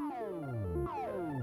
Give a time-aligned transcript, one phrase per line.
[0.00, 1.33] Oh.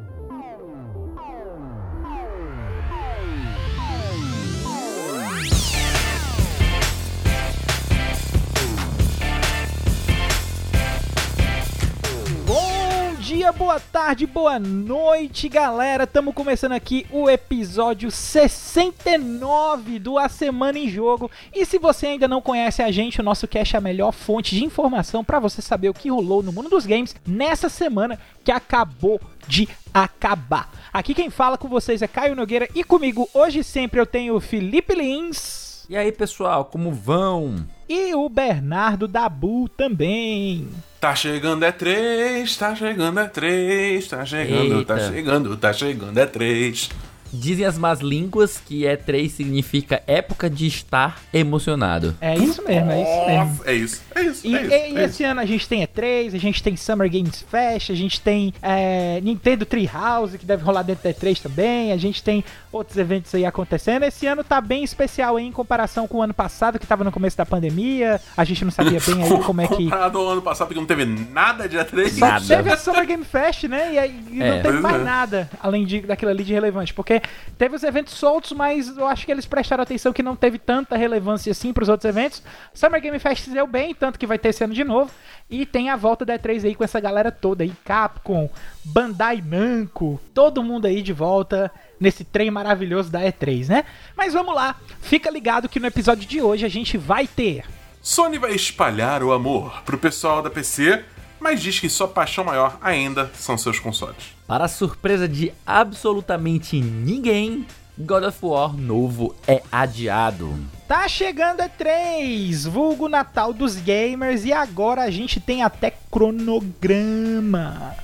[13.42, 16.04] Dia, boa tarde, boa noite, galera.
[16.04, 21.32] Estamos começando aqui o episódio 69 do A Semana em Jogo.
[21.52, 24.56] E se você ainda não conhece a gente, o nosso cast é a melhor fonte
[24.56, 28.52] de informação para você saber o que rolou no mundo dos games nessa semana que
[28.52, 30.70] acabou de acabar.
[30.94, 34.94] Aqui quem fala com vocês é Caio Nogueira e comigo hoje sempre eu tenho Felipe
[34.94, 35.71] Lins.
[35.92, 37.66] E aí, pessoal, como vão?
[37.90, 40.70] E o Bernardo Dabu também.
[41.02, 45.12] Tá chegando é três, tá chegando é três, tá chegando, tá Eita.
[45.14, 46.90] chegando, tá chegando é três.
[47.34, 52.14] Dizem as más línguas que E3 significa época de estar emocionado.
[52.20, 53.62] É isso mesmo, é isso mesmo.
[53.66, 54.70] É isso, é isso, E, é isso.
[54.70, 55.00] e- é e isso.
[55.00, 58.54] esse ano a gente tem E3, a gente tem Summer Games Fest, a gente tem
[58.62, 63.34] é, Nintendo Treehouse, que deve rolar dentro da E3 também, a gente tem outros eventos
[63.36, 64.04] aí acontecendo.
[64.04, 67.12] Esse ano tá bem especial aí em comparação com o ano passado, que tava no
[67.12, 69.84] começo da pandemia, a gente não sabia bem aí como é que...
[69.84, 72.10] Comparado ao ano passado que não teve nada de E3.
[72.12, 72.46] Só Nada.
[72.48, 73.94] teve a Summer Game Fest, né?
[73.94, 74.56] E aí e É.
[74.56, 75.04] não teve mais é.
[75.04, 76.94] nada além de, daquilo ali de relevante.
[76.94, 77.22] Porque
[77.58, 80.96] teve os eventos soltos, mas eu acho que eles prestaram atenção que não teve tanta
[80.96, 82.42] relevância assim pros outros eventos.
[82.74, 85.12] Summer Game Fest deu bem, tanto que vai ter esse ano de novo.
[85.50, 87.74] E tem a volta da E3 aí com essa galera toda aí.
[87.84, 88.50] Capcom,
[88.84, 93.86] Bandai Namco, todo mundo aí de volta nesse trem maravilhoso da E3, né?
[94.16, 97.64] Mas vamos lá, fica ligado que no episódio de hoje a gente vai ter
[98.02, 101.06] Sony vai espalhar o amor pro pessoal da PC,
[101.40, 104.36] mas diz que sua paixão maior ainda são seus consoles.
[104.48, 110.52] Para a surpresa de absolutamente ninguém, God of War novo é adiado.
[110.88, 117.96] Tá chegando a 3, vulgo Natal dos gamers, e agora a gente tem até cronograma.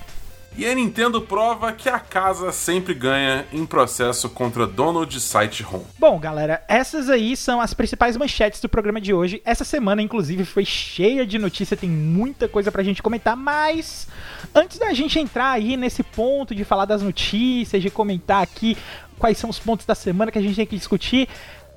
[0.58, 5.64] E a Nintendo prova que a casa sempre ganha em processo contra dono de site
[5.64, 5.86] home.
[6.00, 9.40] Bom, galera, essas aí são as principais manchetes do programa de hoje.
[9.46, 14.08] Essa semana, inclusive, foi cheia de notícia, tem muita coisa pra gente comentar, mas
[14.56, 18.76] antes da gente entrar aí nesse ponto de falar das notícias, de comentar aqui
[19.20, 21.30] quais são os pontos da semana que a gente tem que discutir,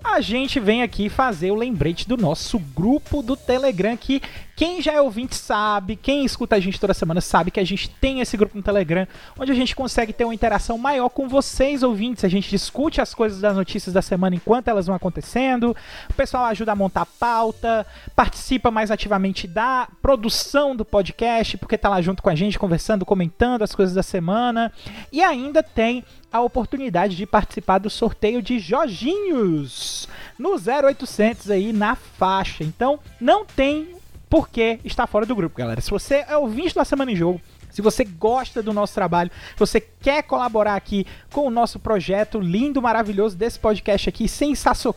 [0.02, 4.22] a gente vem aqui fazer o lembrete do nosso grupo do Telegram, que
[4.60, 7.88] quem já é ouvinte sabe, quem escuta a gente toda semana sabe que a gente
[7.88, 11.82] tem esse grupo no Telegram, onde a gente consegue ter uma interação maior com vocês,
[11.82, 12.26] ouvintes.
[12.26, 15.74] A gente discute as coisas das notícias da semana enquanto elas vão acontecendo.
[16.10, 21.88] O pessoal ajuda a montar pauta, participa mais ativamente da produção do podcast, porque tá
[21.88, 24.70] lá junto com a gente, conversando, comentando as coisas da semana.
[25.10, 30.06] E ainda tem a oportunidade de participar do sorteio de Jorginhos
[30.38, 32.62] no 0800 aí na faixa.
[32.62, 33.98] Então, não tem
[34.30, 35.80] por que estar fora do grupo, galera.
[35.80, 39.58] Se você é ouvinte da Semana em Jogo, se você gosta do nosso trabalho, se
[39.58, 44.96] você quer colaborar aqui com o nosso projeto lindo, maravilhoso desse podcast aqui, sensacional,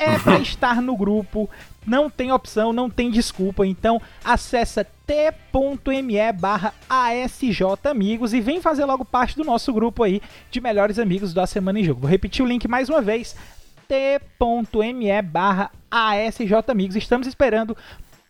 [0.00, 1.48] é para estar no grupo.
[1.86, 3.66] Não tem opção, não tem desculpa.
[3.66, 6.74] Então, acessa t.me barra
[7.84, 11.78] amigos e vem fazer logo parte do nosso grupo aí de melhores amigos da Semana
[11.78, 12.00] em Jogo.
[12.00, 13.36] Vou repetir o link mais uma vez,
[13.86, 15.70] t.me barra
[16.68, 16.96] amigos.
[16.96, 17.76] Estamos esperando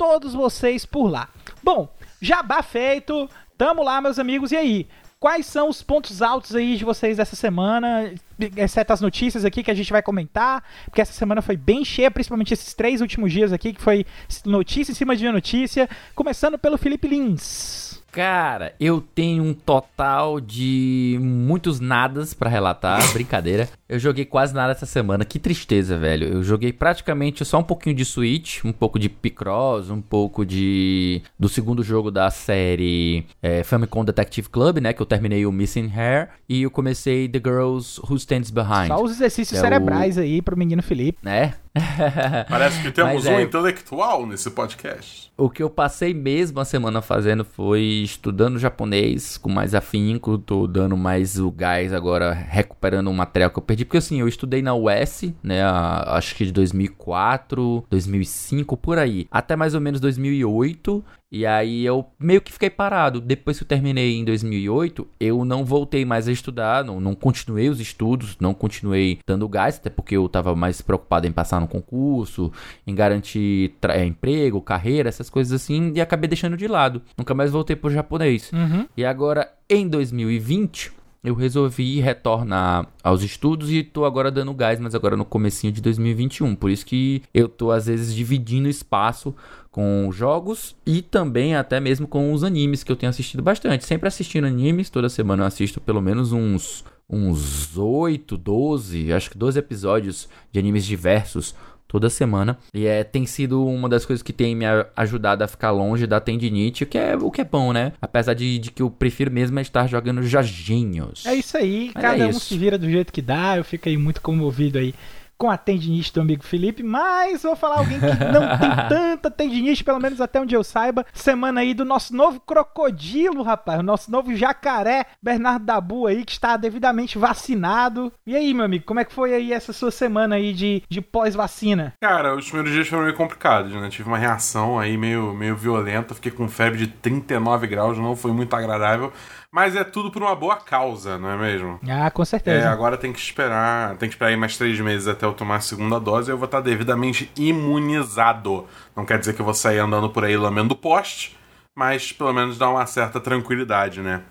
[0.00, 1.28] todos vocês por lá.
[1.62, 1.87] Bom,
[2.22, 3.28] jabá feito,
[3.59, 4.88] tamo lá, meus amigos, e aí?
[5.19, 8.10] Quais são os pontos altos aí de vocês dessa semana,
[8.56, 12.10] exceto as notícias aqui que a gente vai comentar, porque essa semana foi bem cheia,
[12.10, 14.06] principalmente esses três últimos dias aqui, que foi
[14.47, 17.90] notícia em cima de notícia, começando pelo Felipe Lins.
[18.12, 23.69] Cara, eu tenho um total de muitos nadas pra relatar, brincadeira.
[23.88, 26.26] Eu joguei quase nada essa semana, que tristeza, velho.
[26.26, 31.22] Eu joguei praticamente só um pouquinho de Switch, um pouco de Picross, um pouco de
[31.38, 35.91] do segundo jogo da série é, Famicom Detective Club, né, que eu terminei o Missing
[35.94, 40.19] Hair e eu comecei The Girls Who Stands Behind, Só os exercícios É o- cerebrais
[40.19, 41.19] aí pro menino Felipe.
[41.22, 41.54] né?
[42.49, 45.31] Parece que temos Mas um é- intelectual nesse podcast.
[45.37, 50.67] O que eu passei mesmo a semana fazendo foi estudando japonês com mais afinco, tô
[50.67, 53.84] dando mais o gás agora, recuperando um material que eu perdi.
[53.84, 59.57] Porque assim, eu estudei na US, né, acho que de 2004, 2005, por aí, até
[59.57, 61.03] mais ou menos 2008.
[61.30, 63.21] E aí eu meio que fiquei parado.
[63.21, 67.68] Depois que eu terminei em 2008, eu não voltei mais a estudar, não, não continuei
[67.68, 71.68] os estudos, não continuei dando gás, até porque eu tava mais preocupado em passar no
[71.68, 72.53] concurso,
[72.86, 77.03] em garantir é, emprego, carreira, essas coisas assim, e acabei deixando de lado.
[77.16, 78.50] Nunca mais voltei pro japonês.
[78.53, 78.86] Uhum.
[78.97, 80.92] E agora, em 2020,
[81.22, 85.81] eu resolvi retornar aos estudos e tô agora dando gás, mas agora no comecinho de
[85.81, 86.55] 2021.
[86.55, 89.34] Por isso que eu tô às vezes dividindo espaço
[89.71, 93.84] com jogos e também até mesmo com os animes que eu tenho assistido bastante.
[93.84, 99.37] Sempre assistindo animes, toda semana eu assisto pelo menos uns uns 8, 12, acho que
[99.37, 101.57] 12 episódios de animes diversos
[101.91, 102.57] toda semana.
[102.72, 104.65] E é, tem sido uma das coisas que tem me
[104.97, 107.92] ajudado a ficar longe da tendinite, o que é, o que é bom, né?
[108.01, 111.27] Apesar de, de que eu prefiro mesmo é estar jogando joguinhos.
[111.27, 113.89] É isso aí, Mas cada é um se vira do jeito que dá, eu fico
[113.89, 114.95] aí muito comovido aí
[115.41, 119.83] com a tendinite do amigo Felipe, mas vou falar alguém que não tem tanta tendinite,
[119.83, 121.07] pelo menos até onde eu saiba.
[121.15, 126.33] Semana aí do nosso novo crocodilo, rapaz, o nosso novo jacaré, Bernardo Dabu aí, que
[126.33, 128.13] está devidamente vacinado.
[128.27, 131.01] E aí, meu amigo, como é que foi aí essa sua semana aí de, de
[131.01, 131.95] pós-vacina?
[132.03, 133.89] Cara, os primeiros dias foram meio complicados, né?
[133.89, 138.33] Tive uma reação aí meio, meio violenta, fiquei com febre de 39 graus, não foi
[138.33, 139.10] muito agradável.
[139.53, 141.81] Mas é tudo por uma boa causa, não é mesmo?
[141.89, 142.67] Ah, com certeza.
[142.67, 143.97] É, agora tem que esperar.
[143.97, 146.39] Tem que esperar aí mais três meses até eu tomar a segunda dose e eu
[146.39, 148.67] vou estar devidamente imunizado.
[148.95, 151.37] Não quer dizer que eu vou sair andando por aí lambendo poste,
[151.77, 154.23] mas pelo menos dá uma certa tranquilidade, né?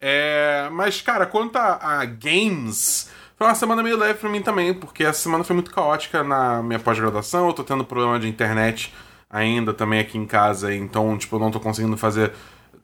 [0.00, 3.10] É, mas, cara, quanto a, a games.
[3.36, 6.62] Foi uma semana meio leve pra mim também, porque essa semana foi muito caótica na
[6.62, 7.46] minha pós-graduação.
[7.46, 8.92] Eu tô tendo problema de internet
[9.28, 12.32] ainda também aqui em casa, então, tipo, eu não tô conseguindo fazer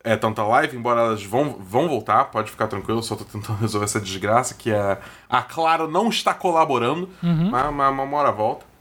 [0.04, 3.84] é, tanta live, embora elas vão, vão voltar, pode ficar tranquilo, só tô tentando resolver
[3.84, 7.50] essa desgraça, que é, a Claro não está colaborando, uhum.
[7.50, 8.72] mas, mas uma hora volta.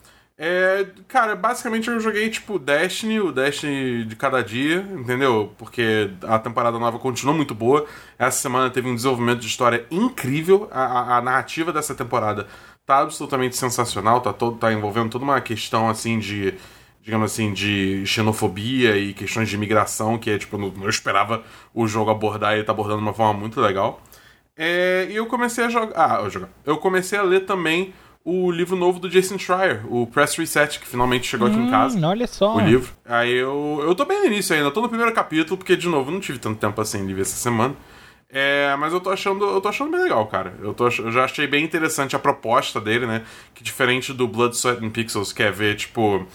[0.44, 5.54] É, cara, basicamente eu joguei tipo Destiny, o Destiny de cada dia, entendeu?
[5.56, 7.86] Porque a temporada nova continua muito boa.
[8.18, 10.68] Essa semana teve um desenvolvimento de história incrível.
[10.72, 12.48] A, a, a narrativa dessa temporada
[12.88, 16.56] tá absolutamente sensacional, tá, todo, tá envolvendo toda uma questão assim de
[17.02, 21.44] digamos assim, de xenofobia e questões de imigração, que é tipo, não, esperava
[21.74, 24.02] o jogo abordar e ele tá abordando de uma forma muito legal.
[24.56, 25.94] É, e eu comecei a jogar.
[25.96, 26.50] Ah, eu, jogar.
[26.66, 27.94] eu comecei a ler também
[28.24, 31.68] o livro novo do Jason Schreier, o Press Reset, que finalmente chegou hum, aqui em
[31.68, 32.08] hum, casa.
[32.08, 32.56] Olha só.
[32.56, 32.94] O livro.
[33.04, 36.12] Aí eu, eu tô bem no início ainda, tô no primeiro capítulo, porque, de novo,
[36.12, 37.76] não tive tanto tempo assim de ver essa semana.
[38.34, 40.56] É, mas eu tô achando, eu tô achando bem legal, cara.
[40.62, 43.24] Eu, tô, eu já achei bem interessante a proposta dele, né?
[43.54, 46.26] Que diferente do Blood, Sweat and Pixels, que é ver, tipo,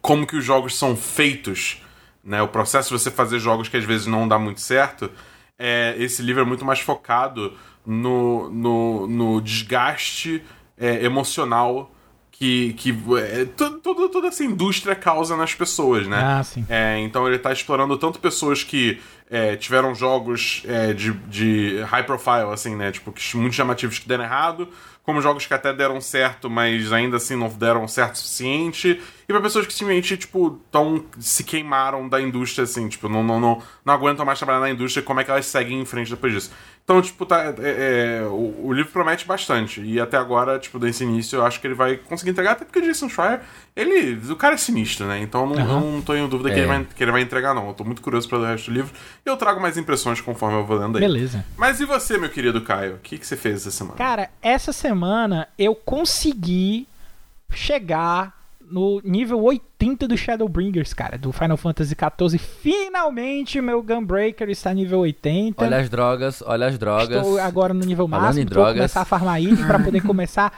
[0.00, 1.82] como que os jogos são feitos,
[2.22, 2.42] né?
[2.42, 5.10] O processo de você fazer jogos que às vezes não dá muito certo.
[5.58, 7.52] É, esse livro é muito mais focado
[7.86, 10.42] no, no, no desgaste
[10.76, 11.90] é, emocional
[12.30, 16.20] que, que é, toda, toda essa indústria causa nas pessoas, né?
[16.20, 16.66] Ah, sim.
[16.68, 19.00] É, então ele está explorando tanto pessoas que
[19.30, 22.92] é, tiveram jogos é, de, de high profile, assim, né?
[22.92, 24.68] Tipo, muito chamativos que deram errado,
[25.04, 29.32] como jogos que até deram certo, mas ainda assim não deram certo o suficiente, e
[29.32, 33.62] para pessoas que simplesmente, tipo, tão, se queimaram da indústria, assim, tipo, não, não, não,
[33.84, 36.50] não aguentam mais trabalhar na indústria, como é que elas seguem em frente depois disso.
[36.82, 41.04] Então, tipo, tá, é, é, o, o, livro promete bastante, e até agora, tipo, desse
[41.04, 43.40] início, eu acho que ele vai conseguir entregar, até porque Jason Schreier,
[43.76, 45.92] ele, o cara é sinistro, né, então não, uhum.
[45.94, 46.54] não tô em dúvida é.
[46.54, 47.68] que, ele vai, que ele vai entregar, não.
[47.68, 48.94] Eu tô muito curioso pelo resto do livro,
[49.24, 51.02] e eu trago mais impressões conforme eu vou lendo aí.
[51.02, 51.44] Beleza.
[51.56, 52.94] Mas e você, meu querido Caio?
[52.94, 53.96] O que, que você fez essa semana?
[53.96, 56.86] Cara, essa semana eu consegui
[57.50, 58.32] chegar
[58.70, 62.38] no nível 80 do Shadowbringers, cara, do Final Fantasy XIV.
[62.38, 65.62] Finalmente meu Gunbreaker está nível 80.
[65.62, 67.16] Olha as drogas, olha as drogas.
[67.16, 70.52] Estou agora no nível máximo, vou começar a farmar item para poder começar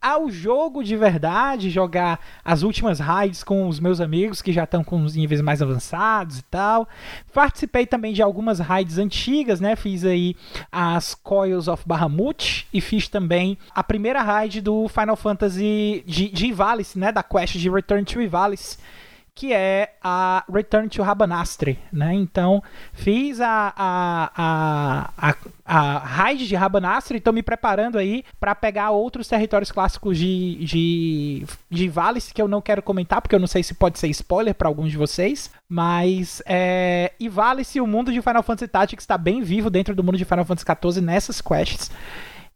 [0.00, 4.84] ao jogo de verdade, jogar as últimas raids com os meus amigos que já estão
[4.84, 6.88] com os níveis mais avançados e tal.
[7.32, 9.76] Participei também de algumas raids antigas, né?
[9.76, 10.36] Fiz aí
[10.70, 16.46] as Coils of Bahamut e fiz também a primeira raid do Final Fantasy de, de
[16.46, 17.10] Ivalice, né?
[17.10, 18.78] Da quest de Return to Ivalice
[19.38, 22.12] que é a Return to Rabanastre, né?
[22.12, 22.60] Então,
[22.92, 28.90] fiz a, a, a, a, raid de Rabanastre e estou me preparando aí para pegar
[28.90, 33.46] outros territórios clássicos de, de, de Vales que eu não quero comentar, porque eu não
[33.46, 38.12] sei se pode ser spoiler para alguns de vocês, mas é, e Vale-se o mundo
[38.12, 41.40] de Final Fantasy Tactics está bem vivo dentro do mundo de Final Fantasy XIV nessas
[41.40, 41.92] quests.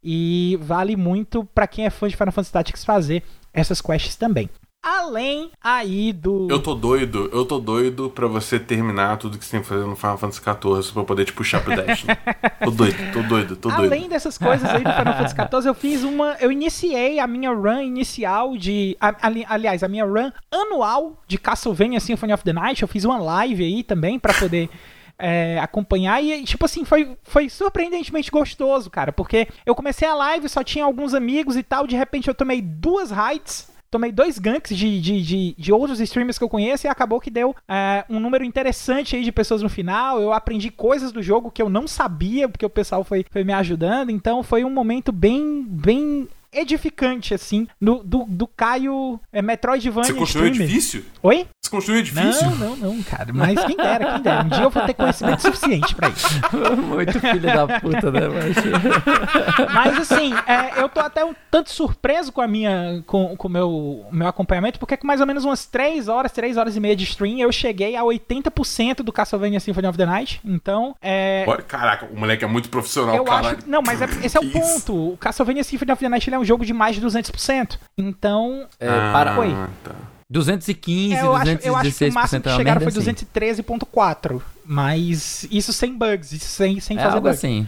[0.03, 3.23] E vale muito para quem é fã de Final Fantasy Tactics fazer
[3.53, 4.49] essas quests também.
[4.83, 6.49] Além aí do.
[6.51, 9.85] Eu tô doido, eu tô doido pra você terminar tudo que você tem que fazer
[9.85, 12.13] no Final Fantasy XIV pra poder te puxar pro Destiny.
[12.61, 13.85] tô doido, tô doido, tô doido.
[13.85, 16.35] Além dessas coisas aí do Final Fantasy XIV, eu fiz uma.
[16.37, 18.97] Eu iniciei a minha run inicial de.
[18.99, 22.81] Ali, aliás, a minha run anual de Castlevania Symphony of the Night.
[22.81, 24.69] Eu fiz uma live aí também pra poder.
[25.17, 30.49] É, acompanhar e, tipo assim, foi, foi surpreendentemente gostoso, cara, porque eu comecei a live,
[30.49, 34.75] só tinha alguns amigos e tal, de repente eu tomei duas raids tomei dois ganks
[34.75, 38.19] de, de, de, de, outros streamers que eu conheço e acabou que deu é, um
[38.19, 40.19] número interessante aí de pessoas no final.
[40.19, 43.53] Eu aprendi coisas do jogo que eu não sabia, porque o pessoal foi, foi me
[43.53, 44.09] ajudando.
[44.09, 50.11] Então foi um momento bem, bem edificante, assim, do, do, do Caio é, Metroidvania.
[50.11, 51.05] Você construiu um edifício?
[51.21, 51.47] Oi?
[51.61, 52.49] Você construiu um edifício?
[52.51, 53.31] Não, não, não, cara.
[53.33, 54.43] Mas quem dera, quem dera.
[54.43, 56.27] Um dia eu vou ter conhecimento suficiente pra isso.
[56.77, 58.55] Muito filho da puta, né, mas...
[59.73, 63.03] mas assim, é, eu tô até um tanto surpreso com a minha.
[63.05, 66.75] com o meu, meu acompanhamento, porque com mais ou menos umas 3 horas, 3 horas
[66.75, 70.41] e meia de stream, eu cheguei a 80% do Castlevania Symphony of the Night.
[70.43, 71.45] Então, é.
[71.67, 73.57] Caraca, o moleque é muito profissional, eu caralho.
[73.57, 75.13] Acho, não, mas é, esse é o ponto.
[75.13, 77.77] O Castlevania Symphony of the Night ele é um jogo de mais de 200%.
[77.97, 78.67] Então.
[78.79, 79.39] É, para.
[79.39, 79.49] Oi.
[79.83, 79.95] Tá.
[80.29, 83.13] 215, é, eu 216% acho, eu acho que o máximo que é chegaram foi assim.
[83.13, 84.41] 213.4.
[84.65, 87.37] Mas isso sem bugs, isso sem, sem é fazer algo bugs.
[87.37, 87.67] assim.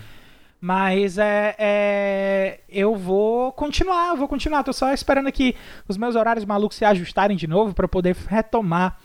[0.59, 4.63] Mas é, é, Eu vou continuar, eu vou continuar.
[4.63, 5.55] Tô só esperando aqui
[5.87, 8.97] os meus horários malucos se ajustarem de novo para poder retomar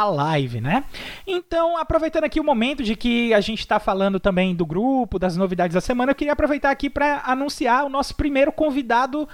[0.00, 0.84] a live, né?
[1.26, 5.36] Então, aproveitando aqui o momento de que a gente está falando também do grupo, das
[5.36, 9.28] novidades da semana, eu queria aproveitar aqui para anunciar o nosso primeiro convidado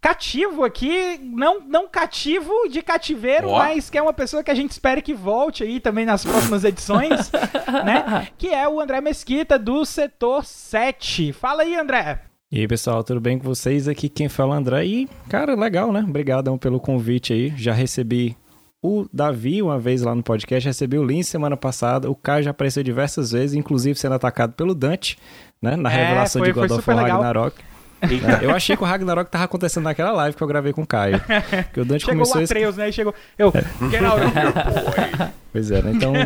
[0.00, 4.70] cativo aqui, não, não cativo de cativeiro, mas que é uma pessoa que a gente
[4.70, 7.30] espera que volte aí também nas próximas edições,
[7.84, 8.28] né?
[8.38, 11.32] Que é o André Mesquita do setor 7.
[11.32, 12.20] Fala aí, André.
[12.52, 13.88] E aí, pessoal, tudo bem com vocês?
[13.88, 14.86] Aqui quem fala é o André.
[14.86, 16.04] E, cara, legal, né?
[16.06, 17.52] Obrigadão pelo convite aí.
[17.56, 18.36] Já recebi
[18.82, 22.10] o Davi uma vez lá no podcast, recebi o Lin semana passada.
[22.10, 25.18] O Caio já apareceu diversas vezes, inclusive sendo atacado pelo Dante,
[25.60, 25.74] né?
[25.76, 26.98] Na É, revelação foi- de God of War.
[26.98, 27.56] Ragnarok.
[28.02, 30.86] É, eu achei que o Ragnarok tava acontecendo naquela live que eu gravei com o
[30.86, 31.20] Caio.
[31.72, 32.92] Que o Dante Chegou começou o Atreus, né?
[32.92, 33.14] Chegou.
[33.38, 33.50] Eu.
[33.90, 35.30] Get out of here.
[35.50, 35.92] Pois é, né?
[35.94, 36.12] Então.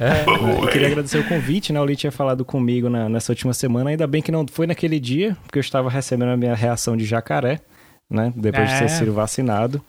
[0.00, 0.24] É,
[0.62, 1.80] eu queria agradecer o convite, né?
[1.80, 3.90] O Lee tinha falado comigo na- nessa última semana.
[3.90, 7.04] Ainda bem que não foi naquele dia, porque eu estava recebendo a minha reação de
[7.04, 7.60] jacaré,
[8.10, 8.32] né?
[8.34, 8.78] Depois de É.
[8.80, 9.80] ter sido vacinado.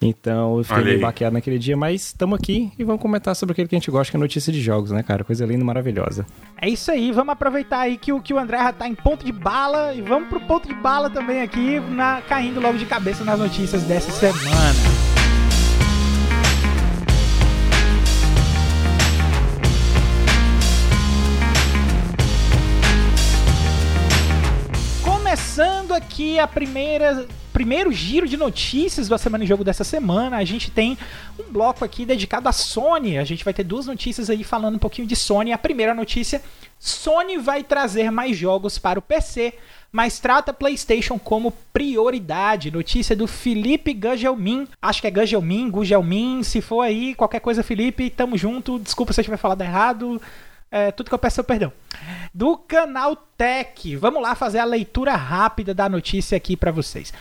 [0.00, 3.68] Então eu fiquei meio baqueado naquele dia, mas estamos aqui e vamos comentar sobre aquilo
[3.68, 5.24] que a gente gosta, que é notícia de jogos, né, cara?
[5.24, 6.26] Coisa linda e maravilhosa.
[6.60, 9.24] É isso aí, vamos aproveitar aí que o, que o André já tá em ponto
[9.24, 13.24] de bala e vamos pro ponto de bala também aqui, na, caindo logo de cabeça
[13.24, 14.95] nas notícias dessa semana.
[25.96, 30.70] Aqui a primeira primeiro giro de notícias da Semana em Jogo dessa semana, a gente
[30.70, 30.98] tem
[31.38, 33.16] um bloco aqui dedicado à Sony.
[33.16, 35.52] A gente vai ter duas notícias aí falando um pouquinho de Sony.
[35.52, 36.42] A primeira notícia:
[36.78, 39.54] Sony vai trazer mais jogos para o PC,
[39.90, 42.70] mas trata PlayStation como prioridade.
[42.70, 44.68] Notícia do Felipe Gugelmin.
[44.82, 46.42] Acho que é Gugelmin, Gugelmin.
[46.42, 48.78] Se for aí, qualquer coisa, Felipe, tamo junto.
[48.78, 50.20] Desculpa se eu tiver falado errado.
[50.70, 51.72] É, tudo que eu peço é perdão.
[52.34, 53.96] Do canal Tech.
[53.96, 57.12] Vamos lá fazer a leitura rápida da notícia aqui para vocês.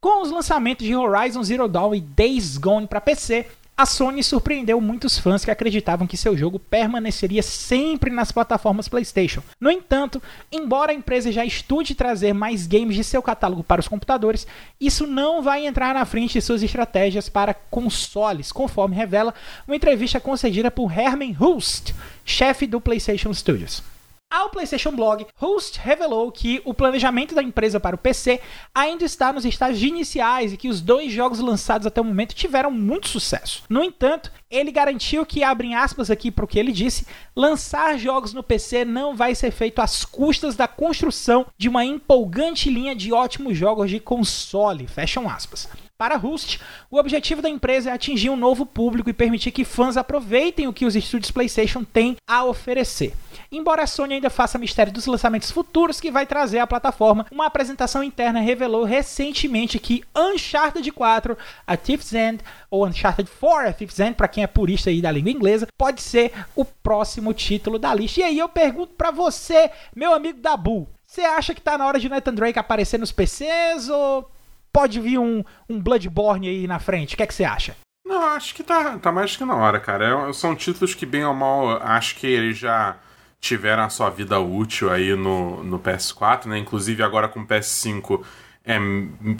[0.00, 4.80] Com os lançamentos de Horizon Zero Dawn e Days Gone para PC, a Sony surpreendeu
[4.80, 9.42] muitos fãs que acreditavam que seu jogo permaneceria sempre nas plataformas PlayStation.
[9.60, 13.88] No entanto, embora a empresa já estude trazer mais games de seu catálogo para os
[13.88, 14.46] computadores,
[14.80, 19.34] isso não vai entrar na frente de suas estratégias para consoles, conforme revela
[19.66, 21.92] uma entrevista concedida por Herman Hulst,
[22.24, 23.93] chefe do PlayStation Studios.
[24.34, 28.40] Ao PlayStation Blog, Host revelou que o planejamento da empresa para o PC
[28.74, 32.68] ainda está nos estágios iniciais e que os dois jogos lançados até o momento tiveram
[32.68, 33.62] muito sucesso.
[33.68, 38.34] No entanto, ele garantiu que, abrem aspas aqui para o que ele disse, lançar jogos
[38.34, 43.12] no PC não vai ser feito às custas da construção de uma empolgante linha de
[43.12, 45.68] ótimos jogos de console, fecham aspas.
[45.96, 46.58] Para Rust,
[46.90, 50.72] o objetivo da empresa é atingir um novo público e permitir que fãs aproveitem o
[50.72, 53.14] que os estúdios PlayStation têm a oferecer.
[53.50, 57.46] Embora a Sony ainda faça mistério dos lançamentos futuros que vai trazer à plataforma, uma
[57.46, 61.36] apresentação interna revelou recentemente que Uncharted 4,
[61.66, 65.10] A Thief's End, ou Uncharted 4, A Thief's End, para quem é purista aí da
[65.10, 68.20] língua inglesa, pode ser o próximo título da lista.
[68.20, 72.00] E aí eu pergunto para você, meu amigo Dabu, você acha que tá na hora
[72.00, 74.28] de Nathan Drake aparecer nos PCs ou
[74.72, 77.14] pode vir um, um Bloodborne aí na frente?
[77.14, 77.76] O que é que você acha?
[78.04, 80.28] Não, acho que tá, tá mais que na hora, cara.
[80.28, 82.96] É- são títulos que, bem ou mal, acho que eles já
[83.44, 86.56] tiveram a sua vida útil aí no, no PS4, né?
[86.58, 88.22] Inclusive agora com o PS5.
[88.66, 88.78] É,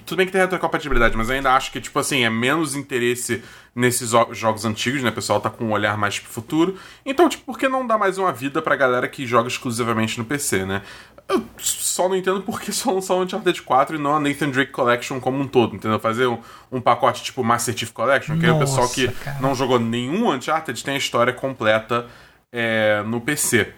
[0.04, 3.42] tudo bem que tem retrocompatibilidade, mas ainda acho que, tipo assim, é menos interesse
[3.75, 5.08] nesses jo- jogos antigos, né?
[5.08, 6.76] O pessoal tá com um olhar mais pro futuro.
[7.06, 10.26] Então, tipo, por que não dar mais uma vida pra galera que joga exclusivamente no
[10.26, 10.82] PC, né?
[11.26, 14.50] Eu só não entendo por que só lançar o Uncharted 4 e não a Nathan
[14.50, 15.99] Drake Collection como um todo, entendeu?
[15.99, 16.38] Fazer um,
[16.70, 19.38] um pacote tipo Master Chief Collection, que aí o pessoal Nossa, que cara.
[19.40, 22.06] não jogou nenhum Uncharted tem a história completa
[22.52, 23.73] é, no PC.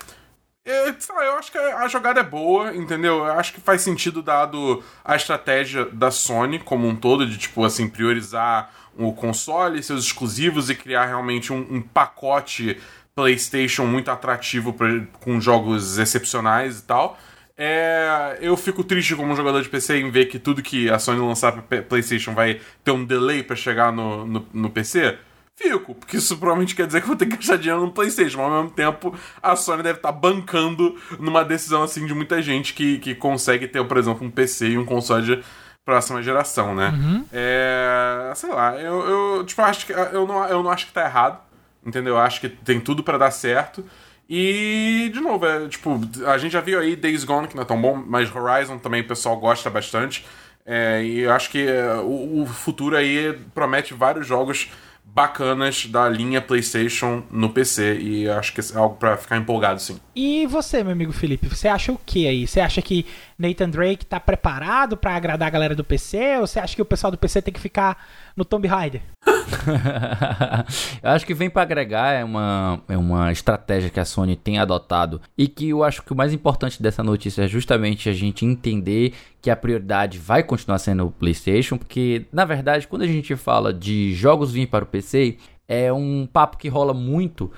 [1.14, 3.18] Lá, eu acho que a jogada é boa, entendeu?
[3.18, 7.64] Eu acho que faz sentido dado a estratégia da Sony como um todo, de, tipo,
[7.64, 12.78] assim, priorizar o console, seus exclusivos e criar realmente um, um pacote
[13.14, 14.88] PlayStation muito atrativo pra,
[15.20, 17.18] com jogos excepcionais e tal.
[17.58, 21.20] É, eu fico triste como jogador de PC em ver que tudo que a Sony
[21.20, 25.16] lançar para PlayStation vai ter um delay para chegar no, no, no, PC.
[25.56, 28.46] Fico, porque isso provavelmente quer dizer que vou ter que gastar dinheiro no PlayStation, mas
[28.46, 32.74] ao mesmo tempo a Sony deve estar tá bancando numa decisão assim de muita gente
[32.74, 35.44] que, que consegue ter, por exemplo, um PC e um console de
[35.82, 36.90] próxima geração, né?
[36.90, 37.24] Uhum.
[37.32, 41.04] É, sei lá, eu, eu tipo, acho que eu não, eu não acho que tá
[41.04, 41.40] errado,
[41.84, 42.14] entendeu?
[42.14, 43.82] Eu acho que tem tudo para dar certo.
[44.28, 47.66] E, de novo, é, tipo, a gente já viu aí Days Gone, que não é
[47.66, 50.26] tão bom, mas Horizon também o pessoal gosta bastante.
[50.66, 54.68] É, e eu acho que é, o, o, futuro aí promete vários jogos
[55.16, 59.98] bacanas da linha PlayStation no PC e acho que é algo para ficar empolgado sim.
[60.14, 62.46] E você, meu amigo Felipe, você acha o que aí?
[62.46, 63.06] Você acha que
[63.38, 66.86] Nathan Drake tá preparado para agradar a galera do PC ou você acha que o
[66.86, 69.02] pessoal do PC tem que ficar no Tomb Raider?
[71.02, 74.58] eu acho que vem para agregar é uma, é uma estratégia que a Sony tem
[74.58, 78.44] adotado e que eu acho que o mais importante dessa notícia é justamente a gente
[78.44, 83.36] entender que a prioridade vai continuar sendo o PlayStation, porque na verdade quando a gente
[83.36, 85.36] fala de jogos vir para o PC
[85.68, 87.52] é um papo que rola muito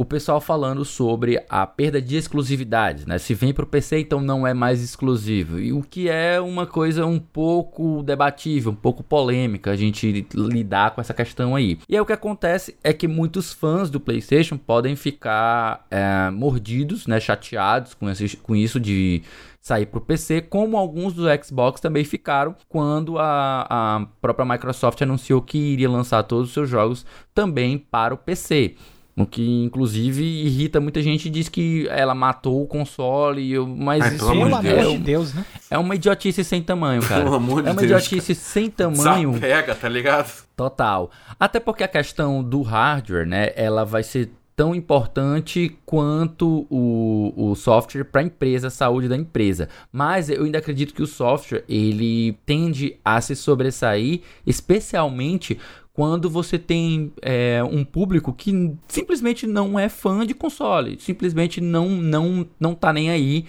[0.00, 3.18] o pessoal falando sobre a perda de exclusividades, né?
[3.18, 5.60] Se vem para o PC, então não é mais exclusivo.
[5.60, 10.92] E o que é uma coisa um pouco debatível, um pouco polêmica a gente lidar
[10.92, 11.78] com essa questão aí.
[11.86, 17.06] E aí o que acontece é que muitos fãs do PlayStation podem ficar é, mordidos,
[17.06, 17.20] né?
[17.20, 19.22] Chateados com, esse, com isso de
[19.60, 25.02] sair para o PC, como alguns do Xbox também ficaram quando a, a própria Microsoft
[25.02, 27.04] anunciou que iria lançar todos os seus jogos
[27.34, 28.76] também para o PC.
[29.16, 33.58] O que, inclusive, irrita muita gente e diz que ela matou o console.
[33.58, 35.00] Mas Ai, isso pelo amor de Deus.
[35.00, 35.44] Deus, né?
[35.70, 37.24] É uma idiotice sem tamanho, cara.
[37.24, 38.46] Pelo amor de é uma Deus, idiotice cara.
[38.46, 39.38] sem tamanho.
[39.38, 40.44] Pega, tá ligado?
[40.56, 41.10] Total.
[41.38, 43.50] Até porque a questão do hardware, né?
[43.56, 49.16] Ela vai ser tão importante quanto o, o software para a empresa, a saúde da
[49.16, 49.70] empresa.
[49.90, 55.58] Mas eu ainda acredito que o software ele tende a se sobressair, especialmente
[56.00, 61.90] quando você tem é, um público que simplesmente não é fã de console, simplesmente não
[61.90, 63.44] não não tá nem aí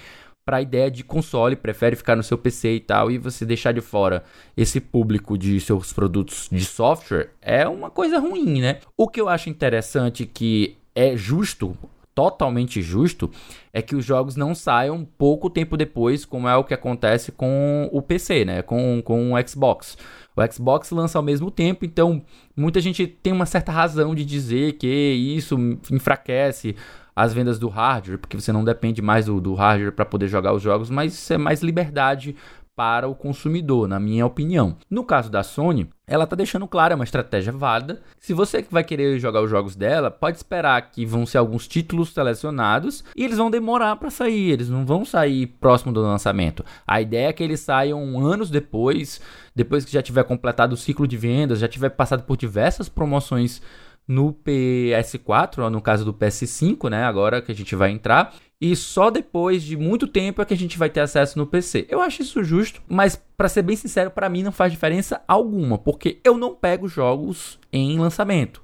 [0.46, 3.72] para a ideia de console, prefere ficar no seu PC e tal, e você deixar
[3.72, 4.22] de fora
[4.58, 8.80] esse público de seus produtos de software é uma coisa ruim, né?
[8.98, 11.78] O que eu acho interessante que é justo
[12.14, 13.30] totalmente justo
[13.74, 17.90] é que os jogos não saiam pouco tempo depois, como é o que acontece com
[17.92, 18.62] o PC, né?
[18.62, 19.98] Com, com o Xbox.
[20.36, 22.22] O Xbox lança ao mesmo tempo, então
[22.56, 25.58] muita gente tem uma certa razão de dizer que isso
[25.92, 26.76] enfraquece
[27.16, 30.54] as vendas do hardware, porque você não depende mais do, do hardware para poder jogar
[30.54, 32.36] os jogos, mas isso é mais liberdade
[32.76, 34.78] para o consumidor, na minha opinião.
[34.90, 38.02] No caso da Sony, ela está deixando claro, é uma estratégia válida.
[38.20, 42.14] Se você vai querer jogar os jogos dela, pode esperar que vão ser alguns títulos
[42.14, 46.66] selecionados e eles vão demorar para sair, eles não vão sair próximo do lançamento.
[46.88, 49.22] A ideia é que eles saiam anos depois,
[49.56, 53.62] depois que já tiver completado o ciclo de vendas, já tiver passado por diversas promoções
[54.08, 59.10] no PS4, no caso do PS5, né, agora que a gente vai entrar, e só
[59.10, 61.88] depois de muito tempo é que a gente vai ter acesso no PC.
[61.90, 65.80] Eu acho isso justo, mas para ser bem sincero, para mim não faz diferença alguma,
[65.80, 68.62] porque eu não pego jogos em lançamento.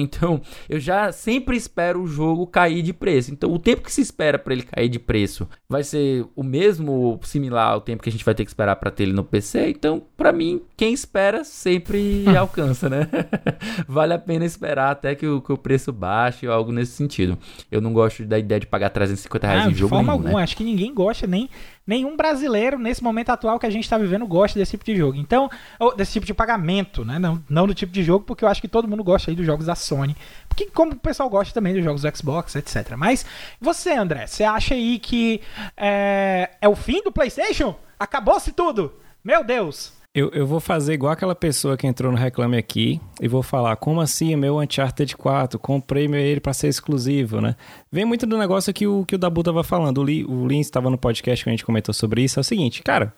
[0.00, 3.32] Então, eu já sempre espero o jogo cair de preço.
[3.32, 7.18] Então, o tempo que se espera para ele cair de preço vai ser o mesmo,
[7.22, 9.70] similar ao tempo que a gente vai ter que esperar para ter ele no PC.
[9.70, 13.08] Então, para mim, quem espera sempre alcança, né?
[13.86, 17.38] vale a pena esperar até que o, que o, preço baixe ou algo nesse sentido.
[17.70, 20.12] Eu não gosto da ideia de pagar 350 reais ah, em jogo de forma nenhum,
[20.12, 20.38] alguma.
[20.38, 20.42] Né?
[20.42, 21.48] Acho que ninguém gosta nem
[21.86, 25.16] nenhum brasileiro nesse momento atual que a gente está vivendo gosta desse tipo de jogo.
[25.18, 25.50] Então,
[25.96, 27.18] desse tipo de pagamento, né?
[27.18, 29.46] Não, não do tipo de jogo, porque eu acho que todo mundo gosta aí dos
[29.46, 30.16] jogos da Sony.
[30.48, 32.94] Porque como o pessoal gosta também dos jogos do Xbox, etc.
[32.96, 33.26] Mas
[33.60, 35.40] você, André, você acha aí que
[35.76, 37.74] é, é o fim do PlayStation?
[37.98, 38.92] Acabou-se tudo?
[39.24, 40.01] Meu Deus!
[40.14, 43.74] Eu, eu vou fazer igual aquela pessoa que entrou no Reclame Aqui e vou falar,
[43.76, 47.56] como assim, meu Uncharted 4, comprei meu ele para ser exclusivo, né?
[47.90, 50.60] Vem muito do negócio que o, que o Dabu tava falando, o, Lee, o Lin
[50.60, 53.14] estava no podcast que a gente comentou sobre isso, é o seguinte, cara...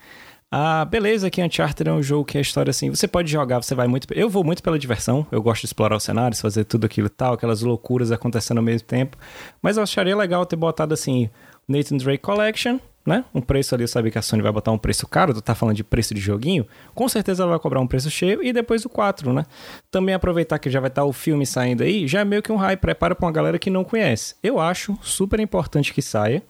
[0.56, 2.88] Ah, beleza, que Uncharted é um jogo que é história assim.
[2.88, 4.06] Você pode jogar, você vai muito.
[4.14, 5.26] Eu vou muito pela diversão.
[5.32, 8.62] Eu gosto de explorar os cenários, fazer tudo aquilo e tal, aquelas loucuras acontecendo ao
[8.62, 9.16] mesmo tempo.
[9.60, 11.28] Mas eu acharia legal ter botado assim:
[11.66, 13.24] Nathan Drake Collection, né?
[13.34, 15.76] Um preço ali, sabia que a Sony vai botar um preço caro, tu tá falando
[15.76, 18.88] de preço de joguinho, com certeza ela vai cobrar um preço cheio e depois o
[18.88, 19.44] 4, né?
[19.90, 22.50] Também aproveitar que já vai estar tá o filme saindo aí, já é meio que
[22.50, 24.34] um hype, prepara pra uma galera que não conhece.
[24.42, 26.42] Eu acho super importante que saia,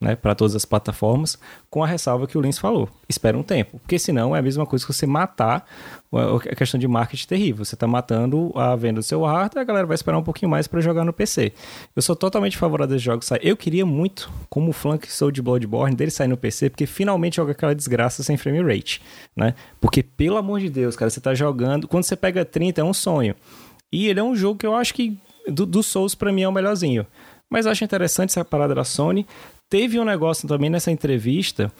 [0.00, 2.88] né, para todas as plataformas, com a ressalva que o Lins falou.
[3.08, 5.66] Espera um tempo, porque senão é a mesma coisa que você matar
[6.12, 7.64] a questão de marketing terrível.
[7.64, 10.66] Você está matando a venda do seu hardware, a galera vai esperar um pouquinho mais
[10.66, 11.52] para jogar no PC.
[11.94, 13.40] Eu sou totalmente favorável desses jogos sair.
[13.42, 17.36] Eu queria muito, como fã que sou de Bloodborne, dele sair no PC, porque finalmente
[17.36, 19.00] joga aquela desgraça sem frame rate,
[19.36, 19.54] né?
[19.80, 21.86] Porque, pelo amor de Deus, cara, você está jogando...
[21.86, 23.34] Quando você pega 30, é um sonho.
[23.92, 26.48] E ele é um jogo que eu acho que, do, do Souls, para mim, é
[26.48, 27.06] o melhorzinho.
[27.48, 29.26] Mas acho interessante essa parada da Sony
[29.70, 31.72] Teve um negócio também nessa entrevista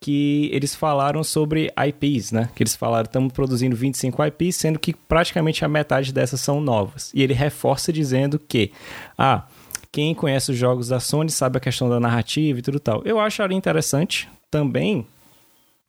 [0.00, 2.50] que eles falaram sobre IPs, né?
[2.54, 7.10] Que eles falaram, estamos produzindo 25 IPs, sendo que praticamente a metade dessas são novas.
[7.14, 8.72] E ele reforça dizendo que,
[9.16, 9.44] ah,
[9.90, 13.02] quem conhece os jogos da Sony sabe a questão da narrativa e tudo tal.
[13.04, 15.06] Eu acharia interessante também,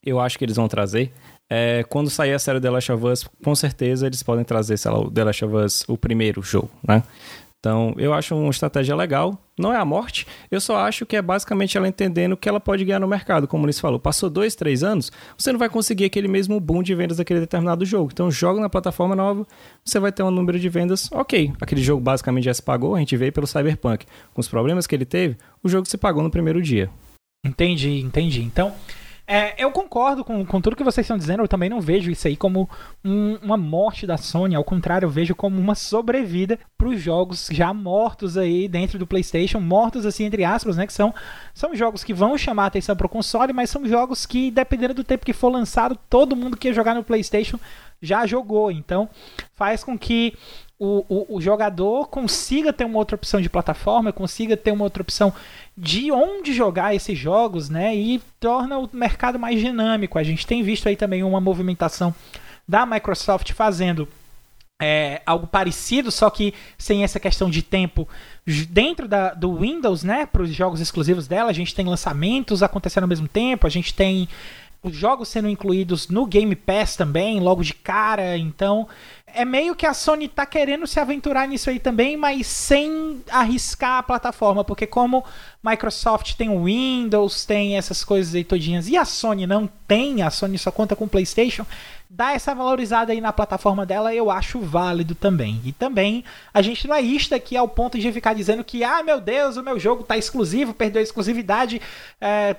[0.03, 1.11] eu acho que eles vão trazer.
[1.49, 4.91] É, quando sair a série The Last of Us, com certeza eles podem trazer, sei
[4.91, 7.03] lá, o The Last of Us, o primeiro jogo, né?
[7.59, 9.37] Então, eu acho uma estratégia legal.
[9.57, 12.85] Não é a morte, eu só acho que é basicamente ela entendendo que ela pode
[12.85, 13.99] ganhar no mercado, como o Luiz falou.
[13.99, 17.83] Passou dois, três anos, você não vai conseguir aquele mesmo boom de vendas daquele determinado
[17.83, 18.11] jogo.
[18.13, 19.47] Então, joga na plataforma nova,
[19.83, 21.51] você vai ter um número de vendas ok.
[21.59, 24.05] Aquele jogo basicamente já se pagou, a gente veio pelo Cyberpunk.
[24.31, 26.91] Com os problemas que ele teve, o jogo se pagou no primeiro dia.
[27.43, 28.43] Entendi, entendi.
[28.43, 28.73] Então,
[29.29, 32.29] é, eu concordo com, com tudo que vocês estão dizendo, eu também não vejo isso
[32.29, 32.69] aí como
[33.03, 37.49] um, uma morte da Sony, ao contrário, eu vejo como uma sobrevida para os jogos
[37.51, 41.13] já mortos aí dentro do PlayStation, mortos assim entre aspas, né, que são,
[41.53, 44.93] são jogos que vão chamar a atenção para o console, mas são jogos que, dependendo
[44.93, 47.59] do tempo que for lançado, todo mundo que ia jogar no PlayStation
[48.01, 49.09] já jogou, então
[49.55, 50.37] faz com que
[50.79, 55.01] o, o, o, jogador consiga ter uma outra opção de plataforma, consiga ter uma outra
[55.01, 55.33] opção
[55.75, 57.95] de onde jogar esses jogos, né?
[57.95, 60.19] E torna o mercado mais dinâmico.
[60.19, 62.13] A gente tem visto aí também uma movimentação
[62.67, 64.07] da Microsoft fazendo
[64.79, 68.07] é, algo parecido, só que sem essa questão de tempo
[68.69, 70.27] dentro da, do Windows, né?
[70.27, 73.95] Para os jogos exclusivos dela, a gente tem lançamentos acontecendo ao mesmo tempo, a gente
[73.95, 74.29] tem
[74.83, 78.37] os jogos sendo incluídos no Game Pass também, logo de cara.
[78.37, 78.87] Então,
[79.33, 83.99] é meio que a Sony tá querendo se aventurar nisso aí também, mas sem arriscar
[83.99, 85.23] a plataforma, porque como
[85.63, 90.29] Microsoft tem o Windows, tem essas coisas aí todinhas, e a Sony não tem, a
[90.29, 91.65] Sony só conta com PlayStation,
[92.09, 95.61] dá essa valorizada aí na plataforma dela, eu acho válido também.
[95.65, 99.03] E também a gente não é isto aqui ao ponto de ficar dizendo que, ah,
[99.03, 101.81] meu Deus, o meu jogo tá exclusivo, perdeu a exclusividade,
[102.21, 102.55] é,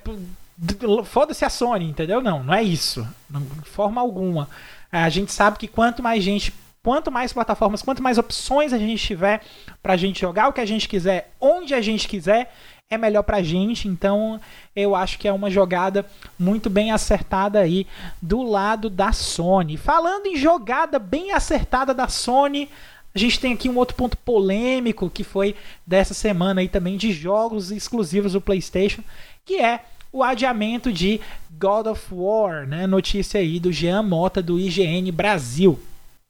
[1.06, 2.20] foda-se a Sony, entendeu?
[2.20, 3.06] Não, não é isso.
[3.30, 4.48] De forma alguma.
[4.90, 9.04] A gente sabe que quanto mais gente, quanto mais plataformas, quanto mais opções a gente
[9.04, 9.42] tiver
[9.82, 12.52] pra gente jogar o que a gente quiser, onde a gente quiser,
[12.90, 13.86] é melhor pra gente.
[13.86, 14.40] Então,
[14.74, 16.06] eu acho que é uma jogada
[16.38, 17.86] muito bem acertada aí
[18.20, 19.76] do lado da Sony.
[19.76, 22.68] Falando em jogada bem acertada da Sony,
[23.14, 25.54] a gente tem aqui um outro ponto polêmico que foi
[25.86, 29.02] dessa semana aí também de jogos exclusivos do PlayStation,
[29.44, 31.20] que é o adiamento de
[31.58, 32.86] God of War, né?
[32.86, 35.78] Notícia aí do Jean Mota do IGN Brasil.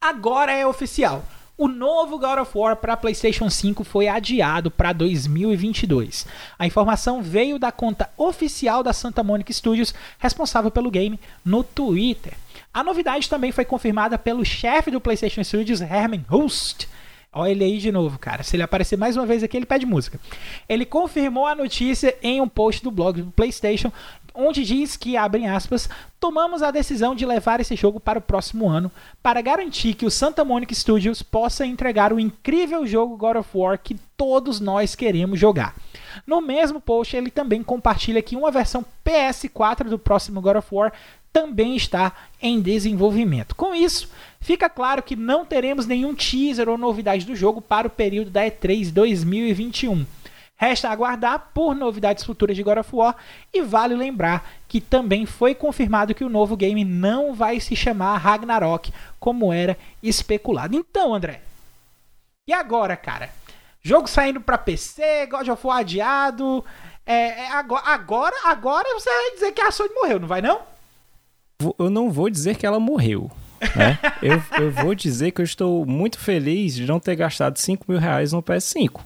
[0.00, 1.24] Agora é oficial.
[1.56, 6.24] O novo God of War para PlayStation 5 foi adiado para 2022.
[6.56, 12.34] A informação veio da conta oficial da Santa Monica Studios, responsável pelo game, no Twitter.
[12.72, 16.86] A novidade também foi confirmada pelo chefe do PlayStation Studios, Herman Hulst,
[17.32, 18.42] Olha ele aí de novo, cara.
[18.42, 20.18] Se ele aparecer mais uma vez aqui, ele pede música.
[20.68, 23.92] Ele confirmou a notícia em um post do blog do PlayStation,
[24.34, 28.68] onde diz que, abrem aspas, tomamos a decisão de levar esse jogo para o próximo
[28.68, 28.90] ano
[29.22, 33.78] para garantir que o Santa Monica Studios possa entregar o incrível jogo God of War
[33.78, 35.74] que todos nós queremos jogar.
[36.26, 40.92] No mesmo post, ele também compartilha que uma versão PS4 do próximo God of War
[41.32, 43.54] também está em desenvolvimento.
[43.54, 44.08] Com isso,
[44.40, 48.42] fica claro que não teremos nenhum teaser ou novidade do jogo para o período da
[48.42, 50.06] E3 2021.
[50.56, 53.16] Resta aguardar por novidades futuras de God of War
[53.54, 58.16] e vale lembrar que também foi confirmado que o novo game não vai se chamar
[58.16, 60.74] Ragnarok como era especulado.
[60.74, 61.42] Então, André,
[62.46, 63.30] e agora, cara?
[63.80, 66.64] Jogo saindo para PC, God of War adiado.
[67.06, 70.60] É, é, agora, agora, você vai dizer que a Sony morreu, não vai não?
[71.78, 73.30] eu não vou dizer que ela morreu.
[73.76, 73.98] Né?
[74.22, 77.98] eu, eu vou dizer que eu estou muito feliz de não ter gastado 5 mil
[77.98, 79.00] reais no PS5.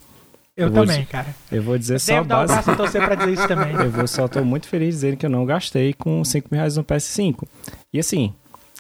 [0.57, 1.35] Eu, eu também, cara.
[1.51, 2.63] Eu vou dizer eu só base...
[2.63, 3.73] pra dizer isso também.
[3.75, 6.77] eu vou, só estou muito feliz dizendo que eu não gastei com 5 mil reais
[6.77, 7.45] no PS5.
[7.93, 8.35] E assim,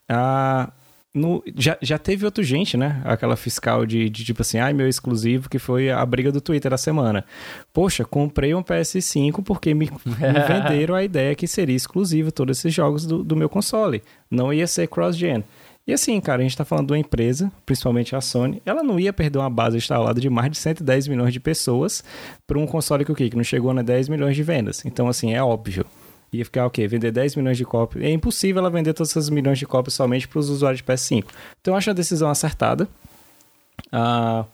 [0.08, 0.70] a,
[1.14, 3.02] no, já, já teve outra gente, né?
[3.04, 6.70] Aquela fiscal de, de tipo assim, ai, meu exclusivo, que foi a briga do Twitter
[6.70, 7.24] da semana.
[7.72, 10.14] Poxa, comprei um PS5 porque me, me
[10.46, 14.02] venderam a ideia que seria exclusivo todos esses jogos do, do meu console.
[14.30, 15.44] Não ia ser cross-gen.
[15.86, 19.00] E assim, cara, a gente tá falando de uma empresa, principalmente a Sony, ela não
[19.00, 22.04] ia perder uma base instalada de mais de 110 milhões de pessoas
[22.46, 23.28] para um console que o quê?
[23.28, 24.84] Que não chegou a 10 milhões de vendas.
[24.84, 25.84] Então, assim, é óbvio.
[26.32, 26.86] Ia ficar o quê?
[26.86, 28.04] Vender 10 milhões de cópias.
[28.04, 31.24] É impossível ela vender todas essas milhões de cópias somente para os usuários de PS5.
[31.60, 32.88] Então, eu acho a decisão acertada.
[33.90, 34.44] Ah,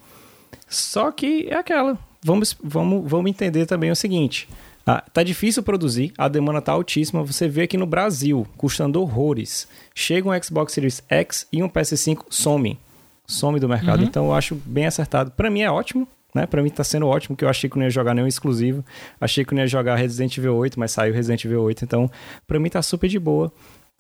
[0.67, 1.99] só que é aquela.
[2.23, 4.49] Vamos, vamos, vamos entender também o seguinte.
[4.91, 7.23] Ah, tá difícil produzir, a demanda tá altíssima.
[7.23, 9.69] Você vê aqui no Brasil, custando horrores.
[9.95, 12.79] Chega um Xbox Series X e um PS5 some.
[13.27, 14.01] Some do mercado.
[14.01, 14.07] Uhum.
[14.07, 15.31] Então eu acho bem acertado.
[15.33, 16.47] Para mim é ótimo, né?
[16.47, 18.83] Para mim tá sendo ótimo, que eu achei que não ia jogar nenhum exclusivo.
[19.21, 21.85] Achei que não ia jogar Resident Evil 8, mas saiu Resident Evil 8.
[21.85, 22.11] Então,
[22.47, 23.53] para mim tá super de boa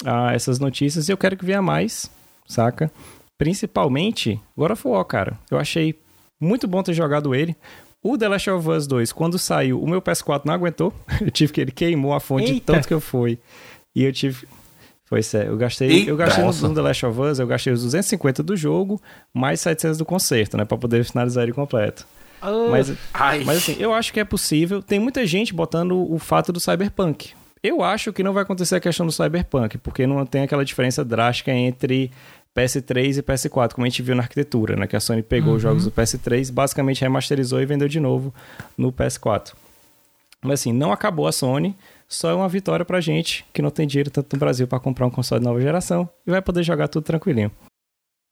[0.06, 1.06] ah, essas notícias.
[1.06, 2.10] E eu quero que venha mais,
[2.46, 2.90] saca?
[3.36, 5.38] Principalmente God of War, cara.
[5.50, 5.94] Eu achei
[6.40, 7.54] muito bom ter jogado ele.
[8.02, 10.92] O The Last of Us 2, quando saiu, o meu PS4 não aguentou.
[11.20, 12.72] Eu tive que ele queimou a fonte Eita.
[12.74, 13.38] tanto que eu fui.
[13.94, 14.46] E eu tive.
[15.06, 16.10] Foi sério, eu gastei, Eita.
[16.10, 16.68] eu gastei no, Nossa.
[16.68, 19.00] no The Last of Us, eu gastei os 250 do jogo,
[19.32, 22.06] mais 700 do concerto, né, Pra poder finalizar ele completo.
[22.42, 23.42] Ah, Mas, Ai.
[23.42, 24.80] mas assim, eu acho que é possível.
[24.82, 27.30] Tem muita gente botando o fato do Cyberpunk.
[27.62, 31.04] Eu acho que não vai acontecer a questão do Cyberpunk, porque não tem aquela diferença
[31.04, 32.12] drástica entre
[32.56, 34.86] PS3 e PS4, como a gente viu na arquitetura, né?
[34.86, 38.34] Que a Sony pegou os jogos do PS3, basicamente remasterizou e vendeu de novo
[38.76, 39.54] no PS4.
[40.42, 41.76] Mas assim, não acabou a Sony,
[42.08, 45.06] só é uma vitória pra gente que não tem dinheiro tanto no Brasil pra comprar
[45.06, 47.50] um console de nova geração e vai poder jogar tudo tranquilinho.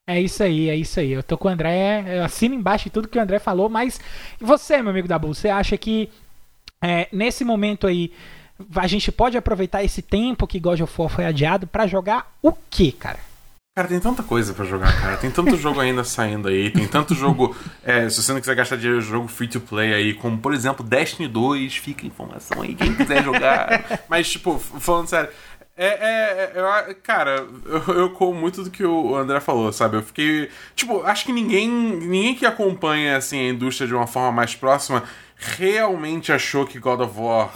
[0.08, 1.10] É isso aí, é isso aí.
[1.10, 4.00] Eu tô com o André, eu assino embaixo de tudo que o André falou, mas
[4.40, 6.08] e você, meu amigo da Bull, você acha que
[6.80, 8.12] é, nesse momento aí
[8.74, 12.52] a gente pode aproveitar esse tempo que God of War foi adiado pra jogar o
[12.52, 13.18] quê, cara?
[13.76, 15.18] Cara, tem tanta coisa pra jogar, cara.
[15.18, 16.70] Tem tanto jogo ainda saindo aí.
[16.70, 17.54] Tem tanto jogo.
[17.84, 20.82] é, se você não quiser gastar dinheiro, jogo free to play aí, como por exemplo
[20.82, 21.76] Destiny 2.
[21.76, 24.00] Fica informação aí, quem quiser jogar.
[24.08, 25.28] Mas, tipo, falando sério.
[25.76, 29.98] É, é, é, eu- cara, eu, eu como muito do que o André falou, sabe?
[29.98, 30.48] Eu fiquei.
[30.74, 35.02] Tipo, acho que ninguém, ninguém que acompanha assim, a indústria de uma forma mais próxima
[35.36, 37.50] realmente achou que God of War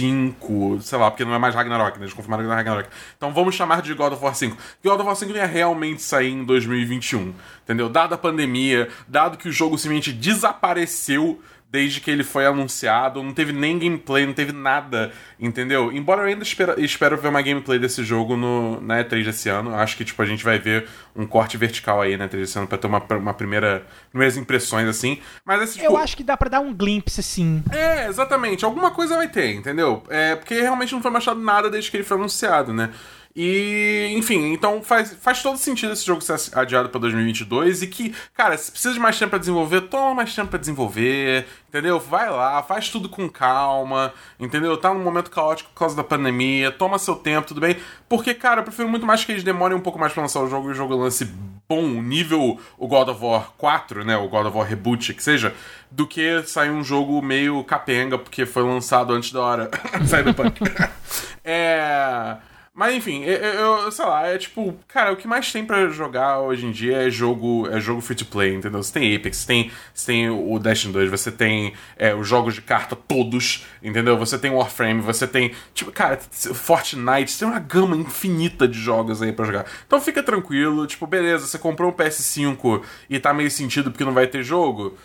[0.00, 2.04] 5, sei lá, porque não é mais Ragnarok, né?
[2.04, 2.88] Eles confirmaram que não é Ragnarok.
[3.16, 4.56] Então vamos chamar de God of War 5.
[4.80, 7.88] Que God of War 5 não ia realmente sair em 2021, entendeu?
[7.88, 13.32] Dada a pandemia, dado que o jogo simplesmente desapareceu desde que ele foi anunciado, não
[13.32, 15.92] teve nem gameplay, não teve nada, entendeu?
[15.92, 19.72] Embora eu ainda espero, espero ver uma gameplay desse jogo no, na E3 desse ano,
[19.76, 22.66] acho que tipo, a gente vai ver um corte vertical aí na E3 desse ano
[22.66, 25.20] pra ter uma, uma primeira, primeiras impressões assim.
[25.44, 27.62] Mas esse, tipo, Eu acho que dá pra dar um glimpse, sim.
[27.70, 28.64] é, exatamente.
[28.64, 30.02] Alguma coisa vai ter, entendeu?
[30.08, 32.90] É, porque realmente não foi mostrado nada desde que ele foi anunciado, né?
[33.34, 38.12] E, enfim, então faz, faz todo sentido esse jogo ser adiado pra 2022 e que,
[38.34, 42.00] cara, se precisa de mais tempo pra desenvolver, toma mais tempo pra desenvolver, entendeu?
[42.00, 44.76] Vai lá, faz tudo com calma, entendeu?
[44.76, 47.76] Tá num momento caótico por causa da pandemia, toma seu tempo, tudo bem?
[48.08, 50.48] Porque, cara, eu prefiro muito mais que eles demorem um pouco mais pra lançar o
[50.48, 51.24] jogo e o jogo lance
[51.68, 54.16] bom, nível o God of War 4, né?
[54.16, 55.54] O God of War Reboot, que seja,
[55.88, 59.70] do que sair um jogo meio capenga, porque foi lançado antes da hora.
[60.04, 60.60] Cyberpunk.
[61.44, 62.49] é.
[62.72, 66.38] Mas enfim, eu, eu- sei lá, é tipo, cara, o que mais tem pra jogar
[66.40, 68.80] hoje em dia é jogo, é jogo free to play, entendeu?
[68.82, 72.54] Você tem Apex, você tem, você tem o Destiny 2, você tem é, os jogos
[72.54, 74.16] de carta todos, entendeu?
[74.16, 79.32] Você tem Warframe, você tem, tipo, cara, Fortnite, tem uma gama infinita de jogos aí
[79.32, 79.66] pra jogar.
[79.86, 84.14] Então fica tranquilo, tipo, beleza, você comprou um PS5 e tá meio sentido porque não
[84.14, 84.96] vai ter jogo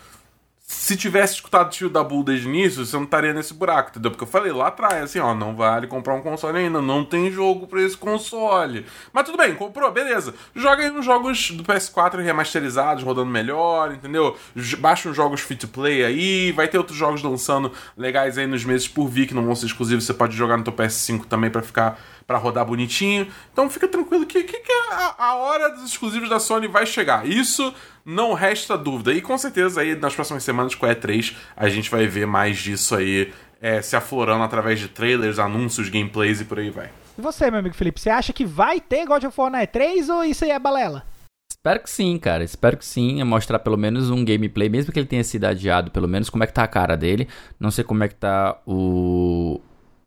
[0.68, 3.90] se tivesse escutado o tio da Bull desde o início, você não estaria nesse buraco,
[3.90, 4.10] entendeu?
[4.10, 7.30] Porque eu falei lá atrás, assim, ó, não vale comprar um console ainda, não tem
[7.30, 8.84] jogo pra esse console.
[9.12, 10.34] Mas tudo bem, comprou, beleza.
[10.56, 14.36] Joga aí uns jogos do PS4 remasterizados, rodando melhor, entendeu?
[14.80, 18.64] Baixa uns jogos free to play aí, vai ter outros jogos lançando legais aí nos
[18.64, 21.48] meses por vir, que não vão ser exclusivos, você pode jogar no teu PS5 também
[21.48, 23.28] pra ficar para rodar bonitinho.
[23.52, 27.24] Então fica tranquilo que, que, que a, a hora dos exclusivos da Sony vai chegar.
[27.24, 27.72] Isso
[28.06, 29.12] não resta dúvida.
[29.12, 32.56] E com certeza aí nas próximas semanas com a E3 a gente vai ver mais
[32.56, 36.88] disso aí é, se aflorando através de trailers, anúncios, gameplays e por aí vai.
[37.18, 40.08] E você, meu amigo Felipe, você acha que vai ter God of War na E3
[40.08, 41.04] ou isso aí é balela?
[41.50, 42.44] Espero que sim, cara.
[42.44, 43.20] Espero que sim.
[43.20, 46.44] É mostrar pelo menos um gameplay, mesmo que ele tenha sido adiado, pelo menos como
[46.44, 47.26] é que tá a cara dele.
[47.58, 49.60] Não sei como é que tá o,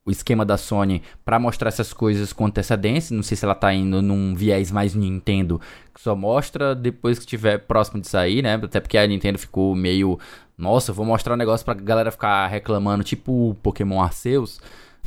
[0.09, 3.15] o esquema da Sony pra mostrar essas coisas com antecedência.
[3.15, 5.61] Não sei se ela tá indo num viés mais Nintendo,
[5.93, 8.55] que só mostra depois que estiver próximo de sair, né?
[8.55, 10.19] Até porque a Nintendo ficou meio.
[10.57, 14.59] Nossa, eu vou mostrar um negócio pra galera ficar reclamando, tipo Pokémon Arceus.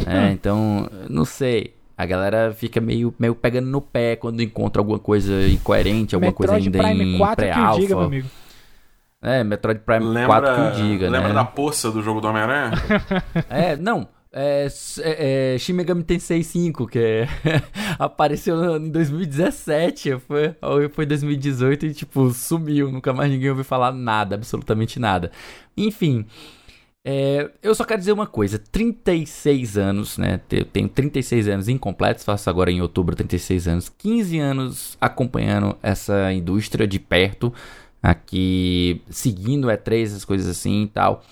[0.06, 0.32] né?
[0.32, 1.74] Então, não sei.
[1.98, 6.54] A galera fica meio, meio pegando no pé quando encontra alguma coisa incoerente, alguma coisa
[6.54, 8.04] Metroid ainda Prime em 4 que o diga, meu pré-alpha.
[8.06, 8.28] amigo.
[9.24, 11.34] É, Metroid Prime Lembra, 4 que o diga, lembra né?
[11.34, 12.72] da poça do jogo do Homem-Aranha?
[13.48, 14.08] É, não.
[14.32, 14.66] É,
[15.00, 17.28] é, é, Shin Megami Tensei 5, que é,
[17.98, 20.54] apareceu em 2017, foi,
[20.90, 22.90] foi 2018 e, tipo, sumiu.
[22.90, 25.30] Nunca mais ninguém ouviu falar nada, absolutamente nada.
[25.76, 26.24] Enfim,
[27.04, 30.40] é, eu só quero dizer uma coisa: 36 anos, né?
[30.50, 36.32] Eu tenho 36 anos incompletos, faço agora em outubro 36 anos, 15 anos acompanhando essa
[36.32, 37.52] indústria de perto,
[38.02, 41.22] aqui seguindo E3, essas coisas assim e tal.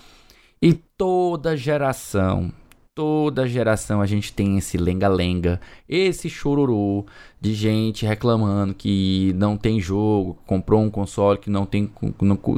[0.61, 2.51] E toda geração,
[2.93, 7.05] toda geração a gente tem esse lenga-lenga, esse chororô
[7.39, 11.91] de gente reclamando que não tem jogo, comprou um console que não tem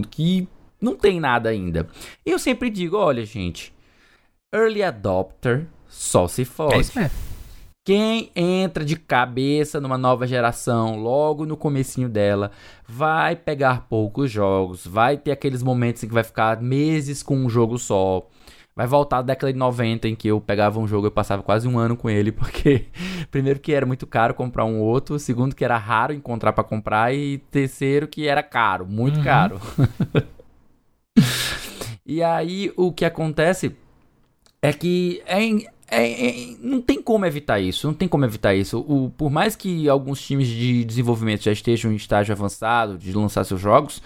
[0.10, 0.48] que
[0.82, 1.88] não tem nada ainda.
[2.26, 3.74] Eu sempre digo, olha, gente,
[4.54, 6.74] early adopter só se for.
[6.74, 7.34] É isso mesmo.
[7.86, 12.50] Quem entra de cabeça numa nova geração, logo no comecinho dela,
[12.88, 17.50] vai pegar poucos jogos, vai ter aqueles momentos em que vai ficar meses com um
[17.50, 18.26] jogo só.
[18.76, 21.68] Vai voltar à década de 90 em que eu pegava um jogo e passava quase
[21.68, 22.88] um ano com ele, porque
[23.30, 27.14] primeiro que era muito caro comprar um outro, segundo que era raro encontrar para comprar
[27.14, 29.24] e terceiro que era caro, muito uhum.
[29.24, 29.62] caro.
[32.06, 33.76] e aí o que acontece
[34.62, 35.44] é que é,
[35.92, 38.80] é, é, não tem como evitar isso, não tem como evitar isso.
[38.80, 43.44] O, por mais que alguns times de desenvolvimento já estejam em estágio avançado de lançar
[43.44, 44.02] seus jogos,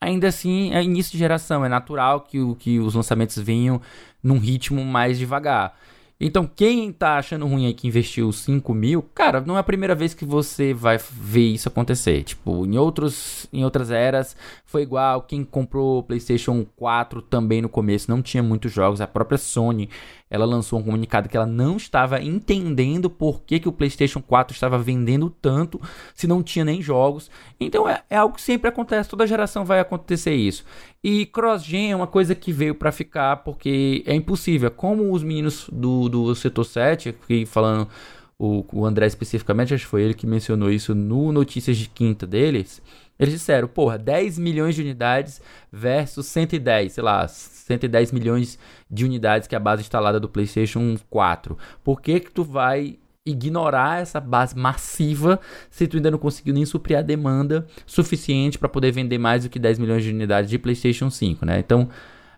[0.00, 3.80] ainda assim é início de geração, é natural que, que os lançamentos venham
[4.22, 5.76] num ritmo mais devagar.
[6.22, 9.94] Então, quem tá achando ruim aí que investiu 5 mil, cara, não é a primeira
[9.94, 12.22] vez que você vai ver isso acontecer.
[12.22, 14.36] Tipo, em, outros, em outras eras
[14.70, 15.22] foi igual.
[15.22, 19.00] Quem comprou o PlayStation 4 também no começo não tinha muitos jogos.
[19.00, 19.90] A própria Sony
[20.30, 24.54] ela lançou um comunicado que ela não estava entendendo por que, que o PlayStation 4
[24.54, 25.80] estava vendendo tanto
[26.14, 27.28] se não tinha nem jogos.
[27.58, 30.64] Então é, é algo que sempre acontece, toda geração vai acontecer isso.
[31.02, 34.70] E cross-gen é uma coisa que veio para ficar porque é impossível.
[34.70, 37.88] Como os meninos do, do setor 7, aqui falando
[38.40, 42.26] o, o André especificamente, acho que foi ele que mencionou isso no Notícias de Quinta
[42.26, 42.80] deles.
[43.18, 48.58] Eles disseram, porra, 10 milhões de unidades versus 110, sei lá, 110 milhões
[48.90, 51.58] de unidades que é a base instalada do PlayStation 4.
[51.84, 56.64] Por que que tu vai ignorar essa base massiva se tu ainda não conseguiu nem
[56.64, 60.58] suprir a demanda suficiente para poder vender mais do que 10 milhões de unidades de
[60.58, 61.58] PlayStation 5, né?
[61.58, 61.90] Então,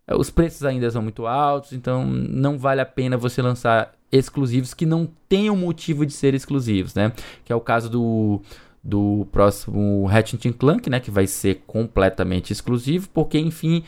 [0.08, 4.74] eh, os preços ainda são muito altos, então não vale a pena você lançar exclusivos
[4.74, 7.12] que não tenham motivo de ser exclusivos, né?
[7.44, 8.42] Que é o caso do
[8.82, 13.84] do próximo Ratchet Clank, né, que vai ser completamente exclusivo, porque enfim,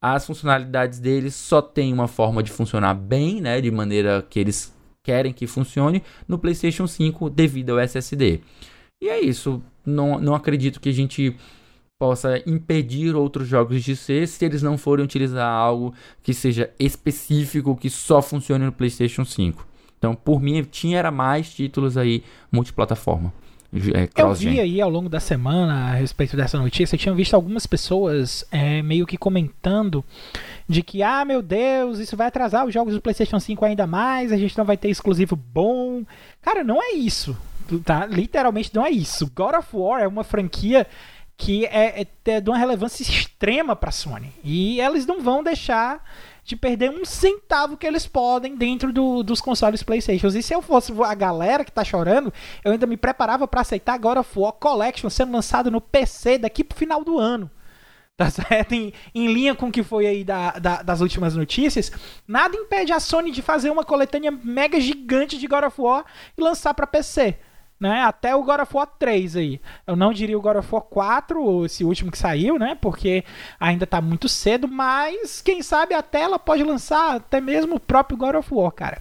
[0.00, 4.74] as funcionalidades deles só tem uma forma de funcionar bem, né, de maneira que eles
[5.04, 8.40] querem que funcione no PlayStation 5 devido ao SSD.
[9.02, 11.36] E é isso, não, não acredito que a gente
[12.00, 17.76] possa impedir outros jogos de ser se eles não forem utilizar algo que seja específico,
[17.76, 19.67] que só funcione no PlayStation 5.
[19.98, 23.32] Então, por mim, tinha era mais títulos aí multiplataforma.
[23.70, 27.34] É, eu vi aí ao longo da semana a respeito dessa notícia, eu tinha visto
[27.34, 30.02] algumas pessoas é, meio que comentando
[30.66, 34.32] de que, ah, meu Deus, isso vai atrasar os jogos do PlayStation 5 ainda mais,
[34.32, 36.02] a gente não vai ter exclusivo bom.
[36.40, 37.36] Cara, não é isso.
[37.84, 38.06] Tá?
[38.06, 39.30] Literalmente não é isso.
[39.34, 40.86] God of War é uma franquia
[41.36, 44.32] que é, é, é de uma relevância extrema para a Sony.
[44.42, 46.02] E eles não vão deixar
[46.48, 50.28] de perder um centavo que eles podem dentro do, dos consoles PlayStation.
[50.28, 52.32] E se eu fosse a galera que tá chorando,
[52.64, 56.64] eu ainda me preparava para aceitar agora o War Collection sendo lançado no PC daqui
[56.64, 57.50] pro final do ano.
[58.16, 58.72] Tá certo?
[58.72, 61.92] Em, em linha com o que foi aí da, da, das últimas notícias,
[62.26, 66.40] nada impede a Sony de fazer uma coletânea mega gigante de God of War e
[66.40, 67.36] lançar para PC
[67.80, 68.02] né?
[68.02, 69.60] Até o God of War 3 aí.
[69.86, 72.76] Eu não diria o God of War 4, esse último que saiu, né?
[72.80, 73.24] Porque
[73.58, 78.18] ainda tá muito cedo, mas quem sabe a tela pode lançar até mesmo o próprio
[78.18, 78.98] God of War, cara.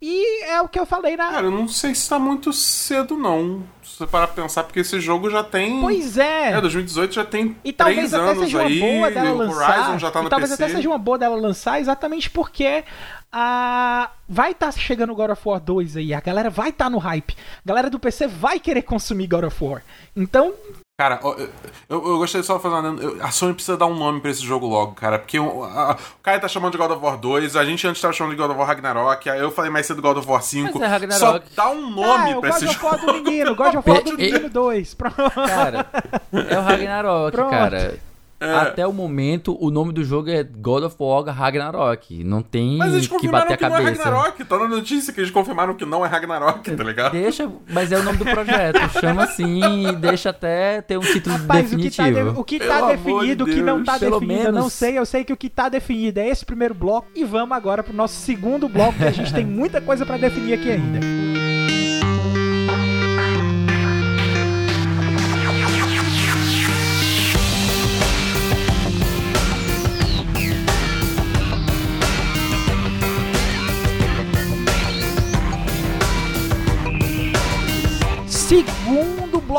[0.00, 1.30] E é o que eu falei na.
[1.30, 3.64] Cara, eu não sei se tá muito cedo, não.
[3.82, 5.80] Se você parar pra pensar, porque esse jogo já tem.
[5.80, 6.52] Pois é.
[6.52, 7.56] É, 2018 já tem.
[7.64, 9.78] E talvez até seja uma aí, boa dela lançar.
[9.78, 10.62] Horizon já tá no e talvez PC.
[10.62, 12.84] até seja uma boa dela lançar, exatamente porque
[13.32, 16.90] a vai estar tá chegando God of War 2 aí, a galera vai estar tá
[16.90, 17.34] no hype.
[17.34, 19.82] A galera do PC vai querer consumir God of War.
[20.14, 20.54] Então,
[21.00, 21.48] Cara, eu,
[21.88, 23.24] eu, eu gostaria só de fazer uma.
[23.24, 25.18] A Sony precisa dar um nome pra esse jogo logo, cara.
[25.18, 28.00] Porque o, a, o cara tá chamando de God of War 2, a gente antes
[28.00, 30.42] tava chamando de God of War Ragnarok, aí eu falei mais cedo God of War
[30.42, 30.78] 5.
[30.78, 31.48] Mas é Ragnarok.
[31.48, 32.78] Só dá um nome ah, pra esse jogo.
[32.78, 34.94] God of War do menino, God of War do menino 2.
[34.94, 35.30] Pronto.
[35.34, 35.86] Cara,
[36.32, 37.50] é o Ragnarok, Pronto.
[37.50, 37.98] cara.
[38.42, 38.54] É.
[38.54, 42.24] Até o momento, o nome do jogo é God of War Ragnarok.
[42.24, 43.80] Não tem mas eles que bater a cabeça.
[43.80, 44.44] Não é Ragnarok.
[44.44, 47.12] Tá na notícia que eles confirmaram que não é Ragnarok, tá ligado?
[47.12, 48.80] Deixa, mas é o nome do projeto.
[49.00, 52.40] Chama assim e deixa até ter um título Rapaz, definitivo.
[52.40, 54.42] O que tá, de, o que tá definido, de o que não tá Pelo definido,
[54.42, 54.56] menos...
[54.56, 54.98] eu não sei.
[54.98, 57.08] Eu sei que o que tá definido é esse primeiro bloco.
[57.14, 60.54] E vamos agora pro nosso segundo bloco, que a gente tem muita coisa para definir
[60.54, 61.31] aqui ainda.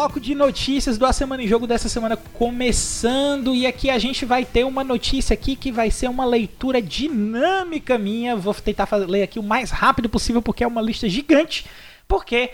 [0.03, 4.25] Bloco de notícias do A Semana em Jogo dessa semana começando e aqui a gente
[4.25, 8.35] vai ter uma notícia aqui que vai ser uma leitura dinâmica minha.
[8.35, 11.65] Vou tentar ler aqui o mais rápido possível porque é uma lista gigante.
[12.05, 12.51] Porque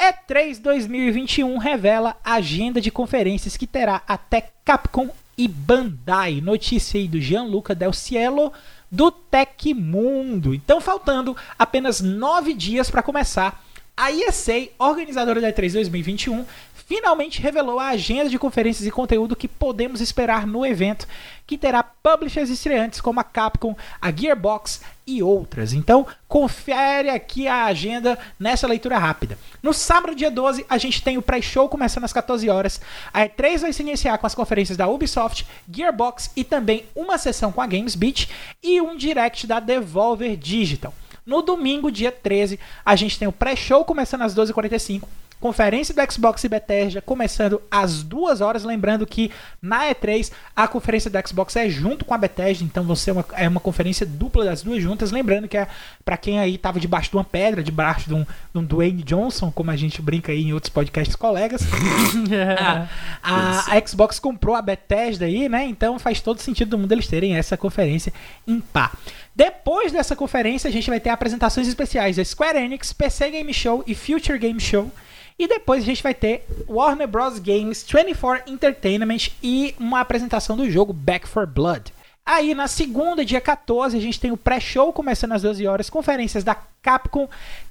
[0.00, 6.40] E3 2021 revela agenda de conferências que terá até Capcom e Bandai.
[6.40, 8.54] Notícia aí do Gianluca Del Cielo
[8.90, 10.54] do Tecmundo.
[10.54, 13.62] Então faltando apenas nove dias para começar
[13.96, 16.44] a ESA, organizadora da E3 2021,
[16.86, 21.06] finalmente revelou a agenda de conferências e conteúdo que podemos esperar no evento,
[21.44, 25.72] que terá publishers estreantes como a Capcom, a Gearbox e outras.
[25.72, 29.36] Então, confere aqui a agenda nessa leitura rápida.
[29.62, 32.80] No sábado, dia 12, a gente tem o pré-show começando às 14 horas.
[33.12, 37.50] A E3 vai se iniciar com as conferências da Ubisoft, Gearbox e também uma sessão
[37.50, 38.28] com a Games Beat
[38.62, 40.94] e um direct da Devolver Digital.
[41.24, 45.02] No domingo, dia 13, a gente tem o pré-show começando às 12h45.
[45.40, 48.64] Conferência do Xbox e Bethesda começando às 2 horas.
[48.64, 49.30] Lembrando que
[49.60, 53.46] na E3 a conferência do Xbox é junto com a Bethesda, então você uma, é
[53.48, 55.10] uma conferência dupla das duas juntas.
[55.10, 55.68] Lembrando que é
[56.04, 59.50] para quem aí tava debaixo de uma pedra, debaixo de um, de um Dwayne Johnson,
[59.50, 61.62] como a gente brinca aí em outros podcasts colegas,
[62.58, 62.88] a,
[63.22, 65.66] a, a, Xbox comprou a Bethesda aí, né?
[65.66, 68.12] Então faz todo sentido do mundo eles terem essa conferência
[68.46, 68.90] em pá.
[69.34, 73.84] Depois dessa conferência, a gente vai ter apresentações especiais da Square Enix, PC Game Show
[73.86, 74.90] e Future Game Show.
[75.38, 77.38] E depois a gente vai ter Warner Bros.
[77.38, 81.92] Games 24 Entertainment e uma apresentação do jogo Back for Blood.
[82.24, 86.42] Aí na segunda, dia 14, a gente tem o pré-show começando às 12 horas, conferências
[86.42, 87.28] da Capcom,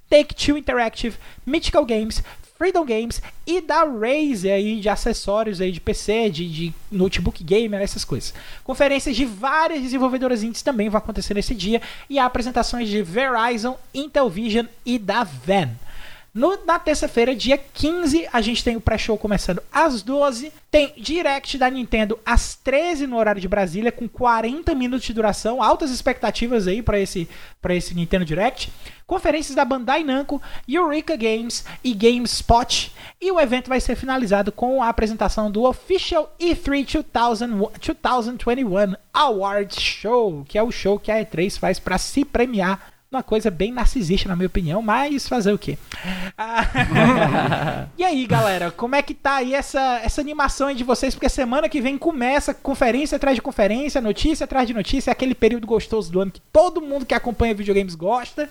[0.10, 2.24] Take-Two Interactive, Mythical Games,
[2.58, 7.82] Freedom Games e da Razer aí de acessórios aí de PC, de, de notebook gamer,
[7.82, 8.34] essas coisas.
[8.64, 13.78] Conferências de várias desenvolvedoras indies também vão acontecer nesse dia e há apresentações de Verizon,
[13.94, 15.72] Intel Vision e da Van.
[16.36, 20.52] No, na terça-feira, dia 15, a gente tem o pré-show começando às 12.
[20.70, 25.64] Tem direct da Nintendo às 13 no horário de Brasília, com 40 minutos de duração.
[25.64, 27.30] Altas expectativas aí para esse,
[27.70, 28.70] esse Nintendo Direct.
[29.08, 32.92] Conferências da Bandai Namco, Eureka Games e GameSpot.
[33.22, 37.72] E o evento vai ser finalizado com a apresentação do Official E3 2000,
[38.04, 43.24] 2021 Awards Show, que é o show que a E3 faz para se premiar uma
[43.24, 45.78] coisa bem narcisista, na minha opinião, mas fazer o quê?
[46.38, 51.16] Ah, e aí, galera, como é que tá aí essa, essa animação aí de vocês?
[51.16, 55.34] Porque semana que vem começa conferência atrás de conferência, notícia atrás de notícia, é aquele
[55.34, 58.50] período gostoso do ano que todo mundo que acompanha videogames gosta.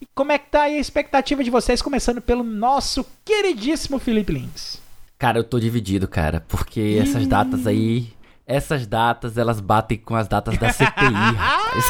[0.00, 4.32] E como é que tá aí a expectativa de vocês, começando pelo nosso queridíssimo Felipe
[4.32, 4.78] Lins?
[5.18, 8.14] Cara, eu tô dividido, cara, porque essas datas aí
[8.46, 10.86] essas datas, elas batem com as datas da CPI,
[11.34, 11.84] rapaz.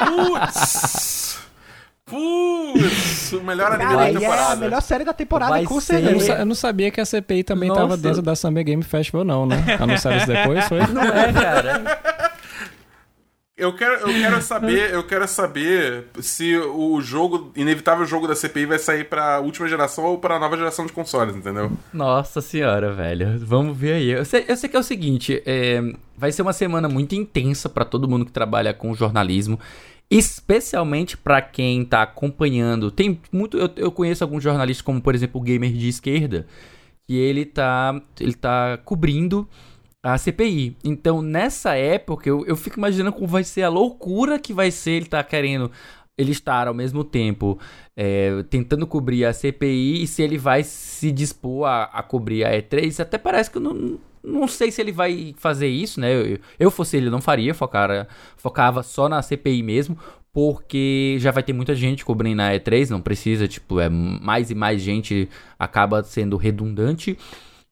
[0.00, 1.33] Putz!
[2.06, 3.32] Putz!
[3.32, 4.42] O melhor anime Cara, da temporada.
[4.42, 6.34] É a melhor série da temporada, Vai com certeza.
[6.34, 7.80] Eu, não sabia que a CPI também Nossa.
[7.80, 9.56] tava dentro da Summer Game Festival, não, né?
[9.80, 10.80] Anunciaram isso depois, foi?
[10.88, 12.00] Não é, cara.
[13.56, 18.66] Eu quero, eu quero saber, eu quero saber se o jogo, inevitável jogo da CPI
[18.66, 21.70] vai sair pra última geração ou pra nova geração de consoles, entendeu?
[21.92, 23.38] Nossa senhora, velho.
[23.46, 24.10] Vamos ver aí.
[24.10, 25.80] Eu sei, eu sei que é o seguinte, é,
[26.16, 29.58] vai ser uma semana muito intensa para todo mundo que trabalha com jornalismo.
[30.16, 32.90] Especialmente para quem tá acompanhando.
[32.90, 33.58] Tem muito.
[33.58, 36.46] Eu, eu conheço alguns jornalistas, como por exemplo o Gamer de Esquerda,
[37.04, 39.48] que ele tá, ele tá cobrindo
[40.00, 40.76] a CPI.
[40.84, 44.92] Então, nessa época, eu, eu fico imaginando como vai ser a loucura que vai ser
[44.92, 45.70] ele tá querendo.
[46.16, 47.58] Ele estar ao mesmo tempo
[47.96, 52.52] é, tentando cobrir a CPI e se ele vai se dispor a, a cobrir a
[52.52, 53.00] E3.
[53.00, 56.12] Até parece que não, não sei se ele vai fazer isso, né?
[56.14, 59.98] Eu, eu fosse ele, não faria, focar, focava só na CPI mesmo,
[60.32, 64.54] porque já vai ter muita gente cobrindo na E3, não precisa, tipo, é mais e
[64.54, 67.16] mais gente acaba sendo redundante.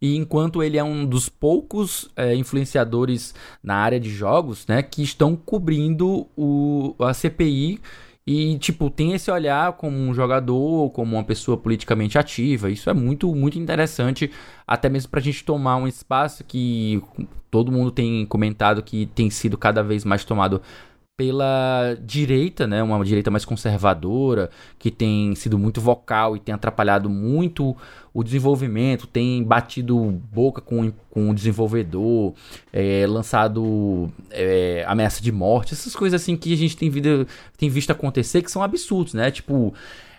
[0.00, 5.02] E enquanto ele é um dos poucos é, influenciadores na área de jogos, né, que
[5.02, 7.80] estão cobrindo o, a CPI
[8.26, 12.70] e, tipo, tem esse olhar como um jogador, como uma pessoa politicamente ativa.
[12.70, 14.30] Isso é muito, muito interessante,
[14.66, 17.02] até mesmo pra gente tomar um espaço que
[17.50, 20.62] todo mundo tem comentado que tem sido cada vez mais tomado
[21.16, 27.08] pela direita, né, uma direita mais conservadora, que tem sido muito vocal e tem atrapalhado
[27.10, 27.76] muito
[28.14, 29.98] o desenvolvimento, tem batido
[30.32, 32.34] boca com, com o desenvolvedor,
[32.72, 37.68] é, lançado é, ameaça de morte, essas coisas assim que a gente tem, vida, tem
[37.68, 39.30] visto acontecer que são absurdos, né?
[39.30, 39.74] Tipo,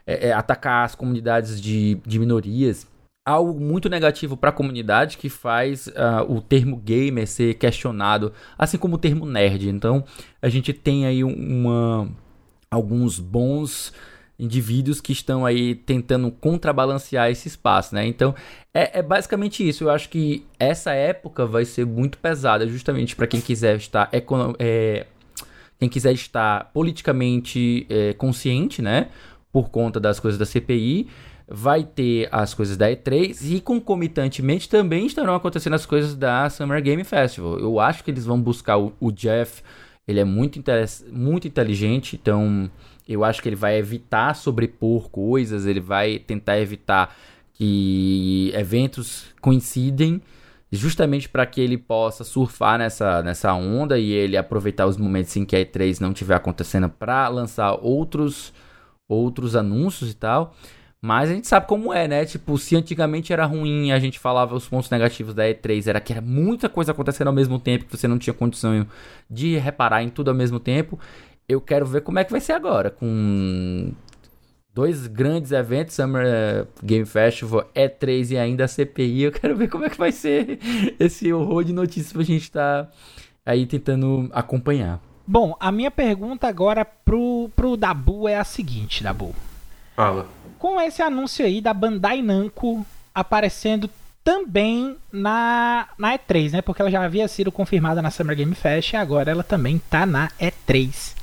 [0.06, 2.88] é, é atacar as comunidades de, de minorias
[3.26, 8.78] algo muito negativo para a comunidade que faz uh, o termo gamer ser questionado, assim
[8.78, 9.70] como o termo nerd.
[9.70, 10.04] Então,
[10.42, 12.10] a gente tem aí uma,
[12.70, 13.94] alguns bons
[14.38, 18.06] indivíduos que estão aí tentando contrabalancear esse espaço, né?
[18.06, 18.36] Então,
[18.74, 19.86] é, é basicamente isso.
[19.86, 24.10] Eu acho que essa época vai ser muito pesada, justamente para quem quiser estar
[24.60, 25.06] é,
[25.80, 29.10] quem quiser estar politicamente é, consciente, né?
[29.52, 31.08] Por conta das coisas da CPI
[31.48, 36.82] vai ter as coisas da E3 e concomitantemente também estarão acontecendo as coisas da Summer
[36.82, 37.60] Game Festival.
[37.60, 39.62] Eu acho que eles vão buscar o, o Jeff,
[40.08, 40.62] ele é muito,
[41.12, 42.70] muito inteligente, então
[43.08, 47.16] eu acho que ele vai evitar sobrepor coisas, ele vai tentar evitar
[47.54, 50.22] que eventos coincidem
[50.72, 55.46] justamente para que ele possa surfar nessa, nessa onda e ele aproveitar os momentos em
[55.46, 58.52] que a E3 não estiver acontecendo para lançar outros
[59.08, 60.56] outros anúncios e tal.
[61.06, 62.24] Mas a gente sabe como é, né?
[62.24, 66.14] Tipo, se antigamente era ruim a gente falava os pontos negativos da E3, era que
[66.14, 68.88] era muita coisa acontecendo ao mesmo tempo, que você não tinha condição
[69.30, 70.98] de reparar em tudo ao mesmo tempo.
[71.46, 73.92] Eu quero ver como é que vai ser agora, com
[74.74, 79.24] dois grandes eventos, Summer Game Festival, E3 e ainda a CPI.
[79.24, 80.58] Eu quero ver como é que vai ser
[80.98, 82.92] esse horror de notícias pra gente estar tá
[83.46, 85.02] aí tentando acompanhar.
[85.28, 89.36] Bom, a minha pergunta agora pro, pro Dabu é a seguinte, Dabu.
[89.96, 90.28] Fala
[90.64, 93.90] com esse anúncio aí da Bandai Namco aparecendo
[94.24, 96.62] também na, na E3, né?
[96.62, 100.06] Porque ela já havia sido confirmada na Summer Game Fest e agora ela também tá
[100.06, 101.18] na E3.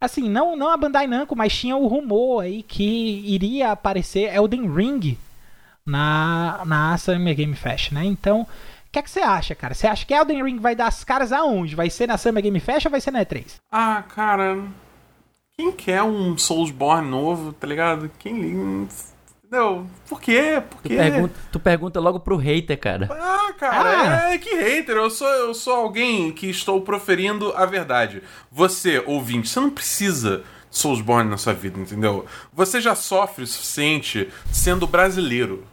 [0.00, 4.74] Assim, não, não a Bandai Namco, mas tinha o rumor aí que iria aparecer Elden
[4.74, 5.18] Ring
[5.84, 8.06] na, na Summer Game Fest, né?
[8.06, 8.46] Então, o
[8.90, 9.74] que é que você acha, cara?
[9.74, 11.76] Você acha que Elden Ring vai dar as caras aonde?
[11.76, 13.56] Vai ser na Summer Game Fest ou vai ser na E3?
[13.70, 14.64] Ah, cara,
[15.62, 18.10] quem quer um Soulsborne novo, tá ligado?
[18.18, 18.88] Quem
[19.44, 19.86] Entendeu?
[20.08, 20.62] Por quê?
[20.68, 20.88] Por quê?
[20.88, 23.08] Tu pergunta, tu pergunta logo pro hater, cara.
[23.12, 24.32] Ah, cara, ah.
[24.32, 24.96] É, que hater.
[24.96, 28.22] Eu sou, eu sou alguém que estou proferindo a verdade.
[28.50, 32.24] Você, ouvinte, você não precisa Soulsborne na sua vida, entendeu?
[32.50, 35.64] Você já sofre o suficiente sendo brasileiro.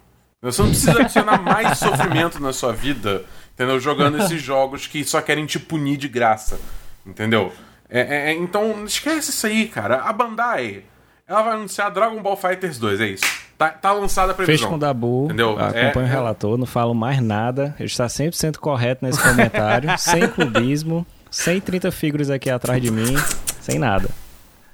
[0.42, 3.24] Você não precisa adicionar mais sofrimento na sua vida,
[3.54, 3.80] entendeu?
[3.80, 6.60] Jogando esses jogos que só querem te punir de graça,
[7.06, 7.54] entendeu?
[7.90, 10.02] É, é, é, então, esquece isso aí, cara.
[10.02, 10.84] A Bandai,
[11.28, 13.26] ela vai anunciar Dragon Ball Fighters 2, é isso.
[13.58, 14.58] Tá, tá lançada a previsão.
[14.58, 15.52] Fez com o Dabu, entendeu?
[15.60, 16.10] acompanho é, o é.
[16.10, 17.76] relator, não falo mais nada.
[17.78, 23.16] Ele está 100% correto nesse comentário, sem clubismo, sem 30 figuras aqui atrás de mim,
[23.60, 24.10] sem nada.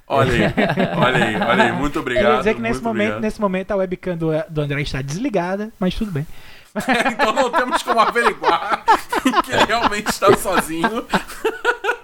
[0.07, 0.41] Olha aí,
[0.95, 2.33] olha aí, olha aí, muito obrigado.
[2.33, 5.95] Quer dizer que nesse momento, nesse momento a webcam do, do André está desligada, mas
[5.95, 6.27] tudo bem.
[7.11, 8.83] então não temos como averiguar
[9.43, 11.05] que ele realmente está sozinho.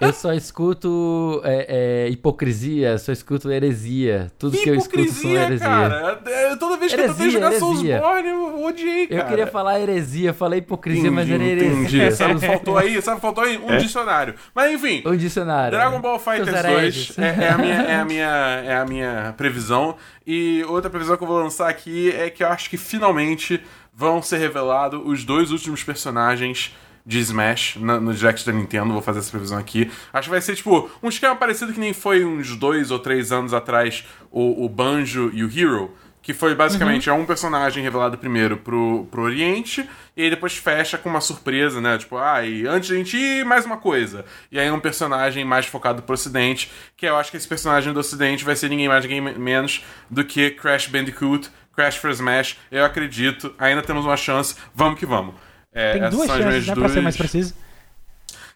[0.00, 4.32] Eu só escuto é, é, hipocrisia, só escuto heresia.
[4.36, 5.68] Tudo que, que eu escuto são heresia.
[5.68, 6.20] Cara.
[6.26, 9.22] É, toda vez que heresia, eu tentei jogar Soulsborne, eu odiei, cara.
[9.22, 12.04] Eu queria falar heresia, falei hipocrisia, entendi, mas era heresia.
[12.04, 12.16] Entendi.
[12.16, 13.00] Sabe faltou aí?
[13.00, 13.58] Sabe faltou aí?
[13.58, 13.76] Um é.
[13.76, 14.34] dicionário.
[14.52, 15.02] Mas enfim.
[15.06, 15.78] Um dicionário.
[15.78, 19.96] Dragon Ball Fighters 2 é, é, a minha, é, a minha, é a minha previsão.
[20.26, 23.62] E outra previsão que eu vou lançar aqui é que eu acho que finalmente
[23.94, 26.74] vão ser revelados os dois últimos personagens
[27.04, 29.90] de Smash na, no Direct da Nintendo, vou fazer essa previsão aqui.
[30.12, 33.32] Acho que vai ser, tipo, um esquema parecido que nem foi uns dois ou três
[33.32, 35.94] anos atrás o, o Banjo e o Hero.
[36.22, 37.16] Que foi basicamente uhum.
[37.16, 39.84] é um personagem revelado primeiro pro, pro Oriente,
[40.16, 41.98] e aí depois fecha com uma surpresa, né?
[41.98, 44.24] Tipo, ah, e antes de a gente ir, mais uma coisa.
[44.48, 47.98] E aí um personagem mais focado pro Ocidente, que eu acho que esse personagem do
[47.98, 52.58] Ocidente vai ser ninguém mais, ninguém menos do que Crash Bandicoot, Crash for Smash.
[52.70, 55.34] Eu acredito, ainda temos uma chance, vamos que vamos.
[55.72, 56.78] É, Tem duas chances, duas...
[56.78, 57.54] pra ser mais preciso.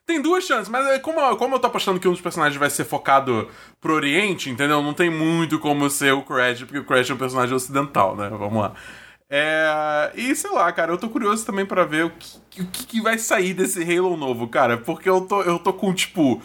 [0.06, 2.70] Tem duas chances, mas é, como, como eu tô apostando que um dos personagens vai
[2.70, 3.48] ser focado
[3.80, 4.80] pro Oriente, entendeu?
[4.80, 8.28] Não tem muito como ser o Crash, porque o Crash é um personagem ocidental, né?
[8.28, 8.72] Vamos lá.
[9.28, 10.12] É...
[10.14, 13.18] E sei lá, cara, eu tô curioso também para ver o que, o que, vai
[13.18, 14.76] sair desse Halo novo, cara.
[14.78, 16.40] Porque eu tô, eu tô com, tipo.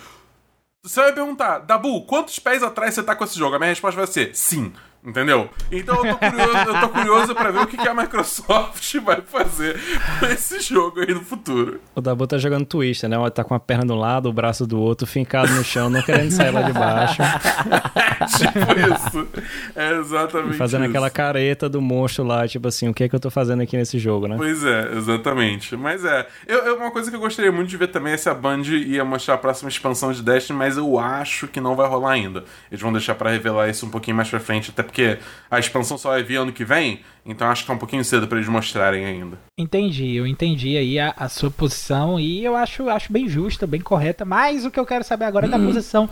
[0.84, 3.56] Você vai perguntar, Dabu, quantos pés atrás você tá com esse jogo?
[3.56, 4.74] A minha resposta vai ser sim.
[5.04, 5.49] Entendeu?
[5.72, 9.20] Então eu tô curioso, eu tô curioso pra ver o que, que a Microsoft vai
[9.22, 9.80] fazer
[10.20, 11.80] com esse jogo aí no futuro.
[11.95, 13.18] O Dabu tá jogando Twister, né?
[13.32, 16.04] Tá com a perna de um lado, o braço do outro, fincado no chão, não
[16.04, 17.18] querendo sair lá de baixo.
[18.38, 18.60] tipo
[18.93, 19.28] isso.
[19.76, 20.91] É exatamente E fazendo isso.
[20.91, 23.76] aquela careta do monstro lá, tipo assim, o que é que eu tô fazendo aqui
[23.76, 24.36] nesse jogo, né?
[24.38, 25.76] Pois é, exatamente.
[25.76, 26.28] Mas é.
[26.47, 28.62] Eu, eu- uma coisa que eu gostaria muito de ver também é se a Band
[28.64, 32.43] ia mostrar a próxima expansão de Destiny, mas eu acho que não vai rolar ainda.
[32.72, 35.18] Eles vão deixar pra revelar isso um pouquinho mais pra frente, até porque
[35.50, 38.28] a expansão só vai vir ano que vem, então acho que tá um pouquinho cedo
[38.28, 39.39] pra eles mostrarem ainda.
[39.58, 43.80] Entendi, eu entendi aí a, a sua posição e eu acho, acho bem justa, bem
[43.80, 46.10] correta, mas o que eu quero saber agora é da posição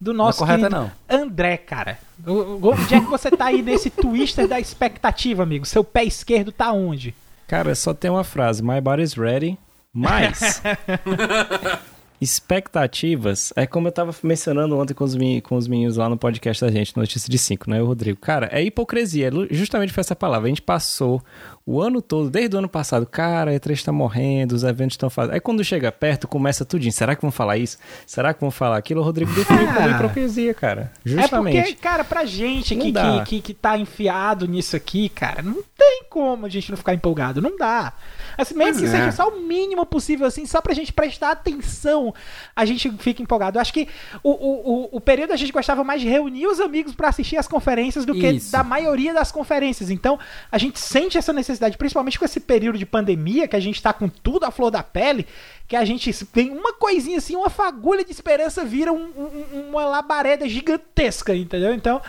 [0.00, 1.98] do nosso Não é correta, querido André, cara.
[2.26, 5.64] Onde é que você tá aí nesse twister da expectativa, amigo?
[5.64, 7.14] Seu pé esquerdo tá onde?
[7.46, 9.56] Cara, só tem uma frase: My body's ready,
[9.92, 10.60] mas.
[12.20, 16.64] Expectativas, é como eu tava mencionando ontem com os, com os meninos lá no podcast
[16.64, 18.18] da gente, Notícia de 5, né, o Rodrigo?
[18.20, 20.46] Cara, é hipocrisia, é justamente foi essa palavra.
[20.46, 21.22] A gente passou
[21.64, 25.10] o ano todo, desde o ano passado, cara, a E3 tá morrendo, os eventos estão
[25.10, 25.34] fazendo.
[25.34, 26.92] Aí quando chega perto, começa tudinho.
[26.92, 27.76] Será que vão falar isso?
[28.06, 29.00] Será que vão falar aquilo?
[29.00, 29.90] O Rodrigo definiu como Ah.
[29.90, 30.92] hipocrisia, cara.
[31.04, 31.56] É Justamente.
[31.60, 35.62] porque, cara, pra gente que, que, que, que tá enfiado nisso aqui, cara, não
[36.00, 37.40] tem como a gente não ficar empolgado.
[37.40, 37.92] Não dá.
[38.36, 38.90] Assim, mesmo que é.
[38.90, 42.14] seja só o mínimo possível, assim, só pra gente prestar atenção,
[42.54, 43.56] a gente fica empolgado.
[43.56, 43.88] Eu acho que
[44.22, 47.36] o, o, o, o período a gente gostava mais de reunir os amigos pra assistir
[47.36, 48.52] as conferências do que Isso.
[48.52, 49.90] da maioria das conferências.
[49.90, 50.18] Então,
[50.52, 53.92] a gente sente essa necessidade, principalmente com esse período de pandemia, que a gente tá
[53.92, 55.26] com tudo à flor da pele,
[55.66, 59.84] que a gente tem uma coisinha assim, uma fagulha de esperança vira um- um- uma
[59.86, 61.74] labareda gigantesca, entendeu?
[61.74, 62.00] Então,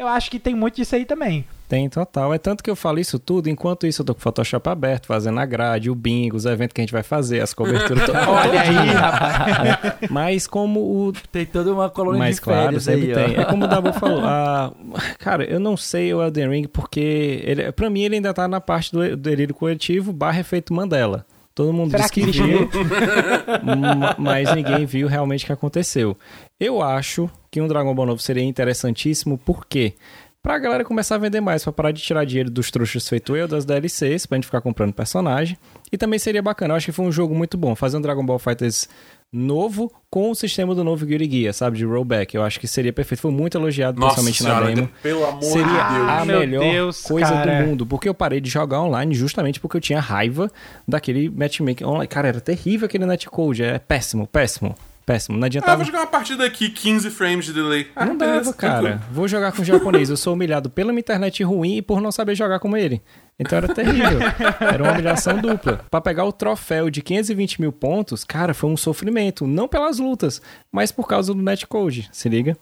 [0.00, 1.44] eu acho que tem muito disso aí também.
[1.68, 2.34] Tem total.
[2.34, 5.06] É tanto que eu falo isso tudo, enquanto isso eu tô com o Photoshop aberto,
[5.06, 8.02] fazendo a grade, o bingo, os eventos que a gente vai fazer, as coberturas.
[8.06, 10.10] to- Olha aí, rapaz.
[10.10, 11.12] Mas como o.
[11.30, 13.38] Tem toda uma colônia Mas de claro, férias sempre aí, tem.
[13.38, 13.42] ó.
[13.42, 14.20] É como o Dabu falou.
[14.24, 14.72] a-
[15.20, 17.42] Cara, eu não sei o Elden Ring porque.
[17.44, 21.24] Ele, pra mim ele ainda tá na parte do delírio coletivo barra efeito Mandela.
[21.54, 22.68] Todo mundo Será diz que que viu,
[23.62, 26.16] ma- mas ninguém viu realmente o que aconteceu.
[26.58, 29.94] Eu acho que um Dragon Ball novo seria interessantíssimo, por quê?
[30.42, 33.46] Pra galera começar a vender mais, pra parar de tirar dinheiro dos trouxas feito eu,
[33.46, 35.58] das DLCs, pra gente ficar comprando personagem.
[35.92, 37.74] E também seria bacana, eu acho que foi um jogo muito bom.
[37.76, 38.88] Fazer um Dragon Ball Fighters
[39.32, 41.76] novo com o sistema do novo Guilty Gear, sabe?
[41.78, 42.34] De rollback.
[42.34, 43.20] Eu acho que seria perfeito.
[43.20, 44.90] Foi muito elogiado, Nossa principalmente na senhora, demo.
[45.02, 46.08] pelo amor Seria de Deus.
[46.08, 47.62] a melhor Deus, coisa cara.
[47.62, 47.86] do mundo.
[47.86, 50.50] Porque eu parei de jogar online justamente porque eu tinha raiva
[50.88, 52.08] daquele matchmaking online.
[52.08, 53.62] Cara, era terrível aquele netcode.
[53.62, 54.74] É péssimo, péssimo,
[55.06, 55.36] péssimo.
[55.36, 55.76] Não Ah, adiantava.
[55.76, 57.88] vou jogar uma partida aqui, 15 frames de delay.
[57.96, 59.00] Ah, Não dava, cara.
[59.12, 60.10] Vou jogar com japonês.
[60.10, 63.02] Eu sou humilhado pela minha internet ruim e por não saber jogar como ele.
[63.42, 64.18] Então era terrível.
[64.60, 65.80] Era uma humilhação dupla.
[65.90, 69.46] Pra pegar o troféu de 520 mil pontos, cara, foi um sofrimento.
[69.46, 72.54] Não pelas lutas, mas por causa do netcode, se liga?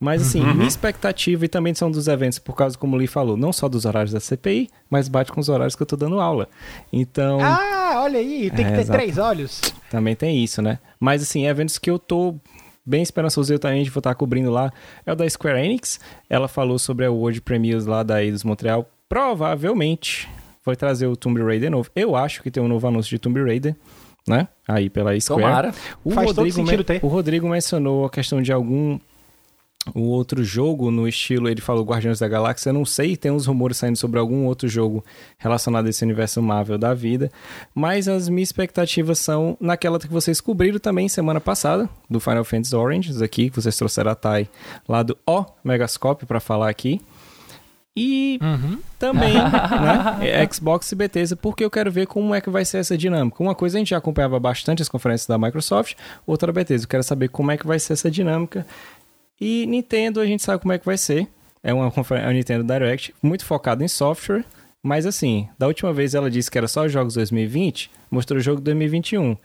[0.00, 0.54] Mas assim, Uhum.
[0.54, 3.68] minha expectativa e também são dos eventos, por causa, como o Lee falou, não só
[3.68, 6.48] dos horários da CPI, mas bate com os horários que eu tô dando aula.
[6.92, 7.38] Então.
[7.42, 8.98] Ah, olha aí, tem que É, ter exato.
[8.98, 9.60] três olhos.
[9.90, 10.78] Também tem isso, né?
[10.98, 12.34] Mas assim, eventos que eu tô
[12.84, 14.72] bem esperançoso eu também vou estar cobrindo lá
[15.04, 16.00] é o da Square Enix.
[16.30, 18.88] Ela falou sobre a World Premiers lá da Eidos Montreal.
[19.08, 20.28] Provavelmente
[20.64, 21.90] vai trazer o Tomb Raider novo.
[21.94, 23.76] Eu acho que tem um novo anúncio de Tomb Raider,
[24.26, 24.48] né?
[24.66, 25.42] Aí pela Square.
[25.42, 25.74] Tomara.
[26.04, 27.00] O Faz todo Rodrigo, sentido men- ter.
[27.04, 28.98] o Rodrigo mencionou a questão de algum
[29.94, 33.46] o outro jogo no estilo, ele falou Guardiões da Galáxia, eu não sei, tem uns
[33.46, 35.04] rumores saindo sobre algum outro jogo
[35.38, 37.30] relacionado a esse universo Marvel da vida,
[37.72, 42.74] mas as minhas expectativas são naquela que vocês cobriram também semana passada, do Final Fantasy
[42.74, 44.48] Orange, aqui, que vocês trouxeram a Thay
[44.88, 47.00] lá do O Megascope para falar aqui.
[47.96, 48.78] E Uhum.
[48.98, 49.32] também,
[50.20, 52.96] né, é Xbox e Bethesda, porque eu quero ver como é que vai ser essa
[52.96, 53.42] dinâmica.
[53.42, 55.94] Uma coisa a gente já acompanhava bastante as conferências da Microsoft,
[56.26, 56.84] outra da Bethesda.
[56.84, 58.66] Eu quero saber como é que vai ser essa dinâmica.
[59.40, 61.26] E Nintendo, a gente sabe como é que vai ser.
[61.62, 64.44] É uma confer- é Nintendo Direct, muito focado em software,
[64.82, 68.60] mas assim, da última vez ela disse que era só jogos 2020, mostrou o jogo
[68.60, 69.36] 2021.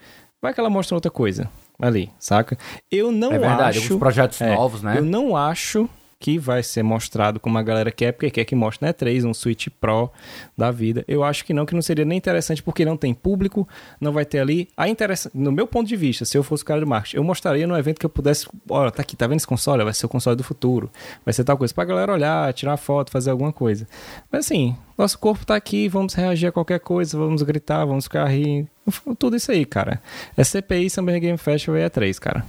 [0.41, 1.49] Vai que ela mostra outra coisa
[1.80, 2.58] ali, saca?
[2.91, 3.88] Eu não É verdade, acho...
[3.88, 4.97] alguns projetos É, novos, né?
[4.97, 5.89] Eu não acho
[6.22, 9.34] que vai ser mostrado como a galera quer, porque quer que mostre na E3, um
[9.34, 10.11] Switch Pro
[10.55, 11.03] da vida.
[11.07, 13.67] Eu acho que não, que não seria nem interessante, porque não tem público,
[13.99, 14.69] não vai ter ali.
[14.78, 15.32] A interessa...
[15.34, 17.76] No meu ponto de vista, se eu fosse o cara de marketing, eu mostraria no
[17.76, 18.47] evento que eu pudesse.
[18.69, 19.84] Olha, tá aqui, tá vendo esse console?
[19.84, 20.91] Vai ser o console do futuro.
[21.26, 21.74] Vai ser tal coisa.
[21.74, 23.88] Pra galera olhar, tirar foto, fazer alguma coisa.
[24.32, 28.26] Mas assim, nosso corpo tá aqui, vamos reagir a qualquer coisa, vamos gritar, vamos ficar
[28.28, 28.69] rindo.
[29.17, 29.99] Tudo isso aí, cara.
[30.38, 32.45] É CPI, Summer Game Festival e E3, cara.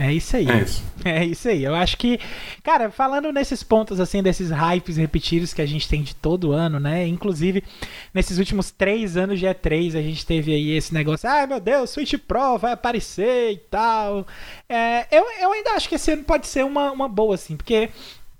[0.00, 0.48] É isso aí.
[0.48, 0.82] É isso.
[1.04, 1.62] É isso aí.
[1.62, 2.18] Eu acho que,
[2.62, 6.80] cara, falando nesses pontos, assim, desses hypes repetidos que a gente tem de todo ano,
[6.80, 7.06] né?
[7.06, 7.62] Inclusive,
[8.14, 11.90] nesses últimos três anos de E3, a gente teve aí esse negócio, ai meu Deus,
[11.90, 14.26] Switch Pro vai aparecer e tal.
[14.66, 17.90] É, eu, eu ainda acho que esse ano pode ser uma, uma boa, assim, porque,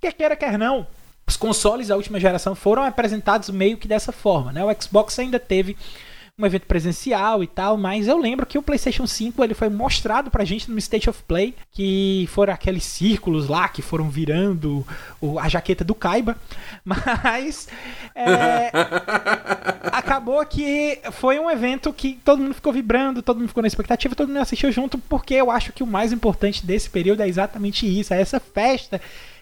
[0.01, 0.87] quer queira, quer não,
[1.27, 4.65] os consoles da última geração foram apresentados meio que dessa forma, né?
[4.65, 5.77] O Xbox ainda teve
[6.41, 10.31] um evento presencial e tal, mas eu lembro que o PlayStation 5 ele foi mostrado
[10.31, 14.87] pra gente no State of Play, que foram aqueles círculos lá que foram virando
[15.21, 16.37] o, a jaqueta do Kaiba,
[16.85, 17.69] mas
[18.15, 18.71] é,
[19.93, 24.15] acabou que foi um evento que todo mundo ficou vibrando, todo mundo ficou na expectativa,
[24.15, 27.87] todo mundo assistiu junto, porque eu acho que o mais importante desse período é exatamente
[27.87, 29.01] isso, é essa festa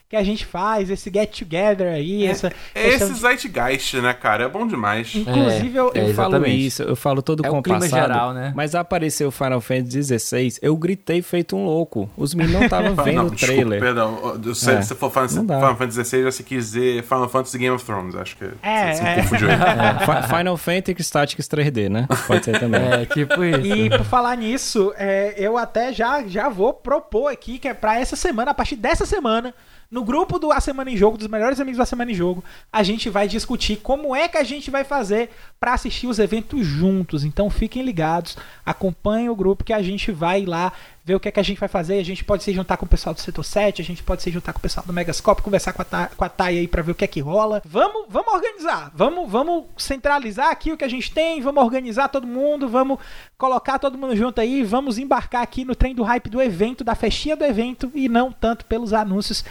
[0.08, 2.52] que a gente faz, esse get together aí, É, essa.
[2.74, 4.44] é esse de- zeitgeist, né, cara?
[4.44, 5.14] É bom demais.
[5.14, 6.66] Inclusive, eu, é, Eu falo exatamente.
[6.66, 8.52] isso, eu falo todo É o clima compassado, geral, né?
[8.56, 12.08] mas apareceu o Final Fantasy XVI, eu gritei feito um louco.
[12.16, 13.80] Os meninos não estavam vendo não, o desculpa, trailer.
[13.80, 14.40] perdão.
[14.54, 15.28] Se É, você for Final.
[15.28, 18.14] Final Fantasy XVI, você quis dizer Final Fantasy Game of Thrones.
[18.14, 19.14] Acho que É, você é.
[19.14, 19.48] se confundiu.
[19.58, 22.06] É, Fi- Final Fantasy Statics 3D, né?
[22.26, 22.80] Pode ser também.
[22.80, 23.60] É, tipo isso.
[23.66, 27.98] E por falar nisso, é, eu até já, já vou propor aqui que é pra
[28.00, 29.54] essa semana, a partir dessa semana,
[29.90, 32.82] no grupo do A Semana em Jogo, dos melhores amigos da Semana em Jogo, a
[32.82, 37.24] gente vai discutir como é que a gente vai fazer pra assistir os eventos juntos.
[37.24, 38.36] Então fiquem ligados,
[38.66, 40.72] acompanhem o grupo que a gente vai lá
[41.04, 41.98] ver o que é que a gente vai fazer.
[41.98, 44.30] A gente pode se juntar com o pessoal do Setor 7, a gente pode se
[44.30, 46.82] juntar com o pessoal do Megascope, conversar com a, Ta- com a Thay aí pra
[46.82, 47.62] ver o que é que rola.
[47.64, 52.26] Vamos, vamos organizar, vamos, vamos centralizar aqui o que a gente tem, vamos organizar todo
[52.26, 52.98] mundo, vamos
[53.38, 56.94] colocar todo mundo junto aí, vamos embarcar aqui no trem do hype do evento, da
[56.94, 59.42] festinha do evento e não tanto pelos anúncios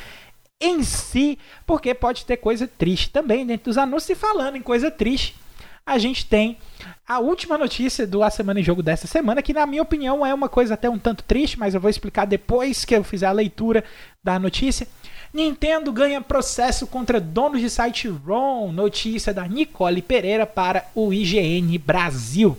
[0.60, 4.10] em si, porque pode ter coisa triste também dentro dos anúncios.
[4.10, 5.36] E falando em coisa triste,
[5.86, 6.58] a gente tem
[7.08, 10.34] a última notícia do A Semana em Jogo dessa semana, que na minha opinião é
[10.34, 13.32] uma coisa até um tanto triste, mas eu vou explicar depois que eu fizer a
[13.32, 13.84] leitura
[14.22, 14.88] da notícia.
[15.34, 21.78] Nintendo ganha processo contra donos de site ROM, notícia da Nicole Pereira para o IGN
[21.78, 22.58] Brasil.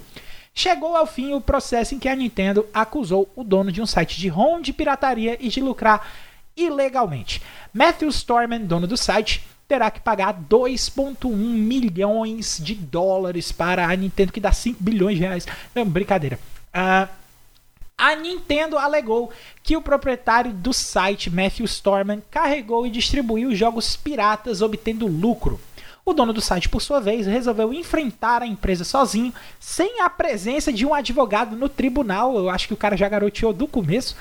[0.54, 4.18] Chegou ao fim o processo em que a Nintendo acusou o dono de um site
[4.18, 6.06] de ROM de pirataria e de lucrar
[6.58, 7.42] ilegalmente.
[7.72, 14.32] Matthew Storman, dono do site, terá que pagar 2,1 milhões de dólares para a Nintendo,
[14.32, 15.46] que dá 5 bilhões de reais.
[15.74, 16.38] Não, brincadeira.
[16.72, 17.08] Ah,
[17.96, 19.32] a Nintendo alegou
[19.62, 25.60] que o proprietário do site, Matthew Storman, carregou e distribuiu jogos piratas obtendo lucro.
[26.04, 30.72] O dono do site, por sua vez, resolveu enfrentar a empresa sozinho, sem a presença
[30.72, 32.34] de um advogado no tribunal.
[32.34, 34.16] Eu acho que o cara já garoteou do começo,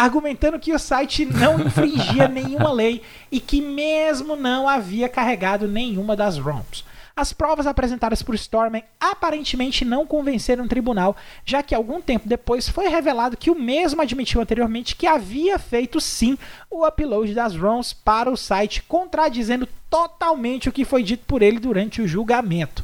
[0.00, 6.16] argumentando que o site não infringia nenhuma lei e que, mesmo não havia carregado nenhuma
[6.16, 6.84] das ROMs.
[7.14, 12.66] As provas apresentadas por Storman aparentemente não convenceram o tribunal, já que algum tempo depois
[12.66, 16.38] foi revelado que o mesmo admitiu anteriormente que havia feito sim
[16.70, 21.58] o upload das ROMs para o site, contradizendo totalmente o que foi dito por ele
[21.58, 22.82] durante o julgamento.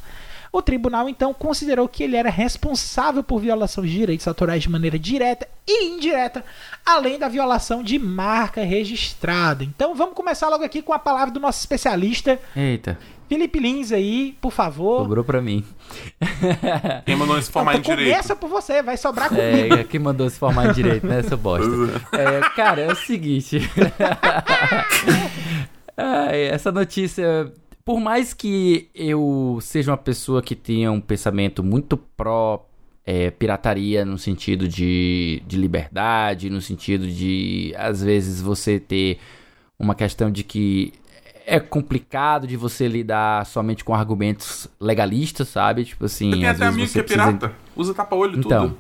[0.52, 4.98] O tribunal então considerou que ele era responsável por violação de direitos autorais de maneira
[4.98, 6.44] direta e indireta,
[6.84, 9.64] além da violação de marca registrada.
[9.64, 12.96] Então vamos começar logo aqui com a palavra do nosso especialista, Eita,
[13.28, 15.00] Felipe Lins aí, por favor.
[15.02, 15.64] sobrou pra mim.
[17.04, 18.12] Quem mandou se formar em Então, direito?
[18.16, 19.74] Começa por você, vai sobrar comigo.
[19.74, 21.66] É, quem mandou se formar em direito, né, seu bosta?
[22.16, 23.60] É, cara, é o seguinte.
[25.96, 27.52] Ai, essa notícia.
[27.86, 32.66] Por mais que eu seja uma pessoa que tenha um pensamento muito pró
[33.04, 39.20] é, pirataria no sentido de, de liberdade, no sentido de, às vezes, você ter
[39.78, 40.92] uma questão de que
[41.46, 45.84] é complicado de você lidar somente com argumentos legalistas, sabe?
[45.84, 47.54] Tipo assim, Tem às até vezes amigo você que é precisa pirata.
[47.76, 48.78] Usa tapa-olho então, tudo.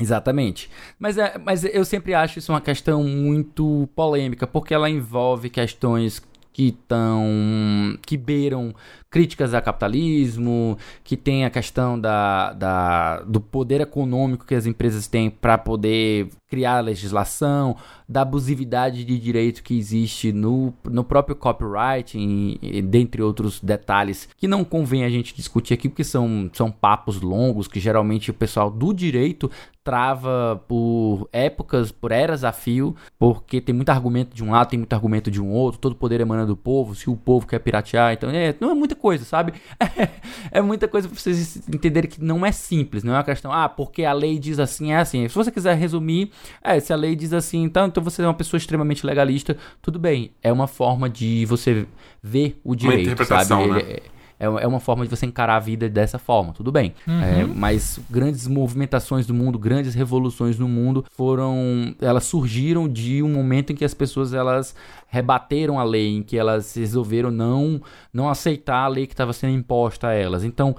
[0.00, 0.68] exatamente.
[0.98, 6.20] Mas, é, mas eu sempre acho isso uma questão muito polêmica, porque ela envolve questões
[6.54, 7.98] que estão.
[8.06, 8.74] que beiram
[9.14, 15.06] críticas a capitalismo, que tem a questão da, da, do poder econômico que as empresas
[15.06, 17.76] têm para poder criar legislação,
[18.08, 24.28] da abusividade de direito que existe no, no próprio copyright, e, e dentre outros detalhes
[24.36, 28.34] que não convém a gente discutir aqui, porque são, são papos longos que geralmente o
[28.34, 29.48] pessoal do direito
[29.84, 34.78] trava por épocas, por eras a fio, porque tem muito argumento de um lado, tem
[34.78, 38.14] muito argumento de um outro, todo poder emana do povo, se o povo quer piratear,
[38.14, 39.52] então é, não é muita coisa, sabe?
[40.50, 43.68] É, muita coisa pra vocês entenderem que não é simples, não é uma questão, ah,
[43.68, 45.26] porque a lei diz assim, é assim.
[45.28, 46.30] Se você quiser resumir,
[46.62, 49.98] é, se a lei diz assim, então, então você é uma pessoa extremamente legalista, tudo
[49.98, 51.86] bem, é uma forma de você
[52.22, 53.72] ver o direito, interpretação, sabe?
[53.72, 53.80] né?
[53.90, 54.02] Ele-
[54.38, 56.94] é, é uma forma de você encarar a vida dessa forma, tudo bem.
[57.06, 63.28] É, mas grandes movimentações do mundo, grandes revoluções no mundo foram, elas surgiram de um
[63.28, 64.74] momento em que as pessoas elas
[65.08, 67.80] rebateram a lei, em que elas resolveram não
[68.12, 70.44] não aceitar a lei que estava sendo imposta a elas.
[70.44, 70.76] Então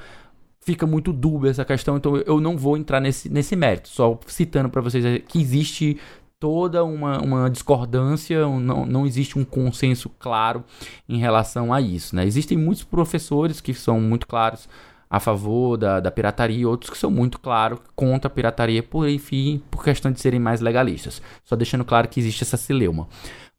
[0.65, 4.67] fica muito dúbia essa questão, então eu não vou entrar nesse, nesse mérito, só citando
[4.67, 5.97] para vocês que existe
[6.45, 10.63] toda uma, uma discordância, não, não existe um consenso claro
[11.09, 12.15] em relação a isso.
[12.15, 12.23] Né?
[12.23, 14.69] Existem muitos professores que são muito claros
[15.09, 19.59] a favor da, da pirataria, outros que são muito claros contra a pirataria, por enfim,
[19.71, 21.19] por questão de serem mais legalistas.
[21.43, 23.07] Só deixando claro que existe essa cileuma.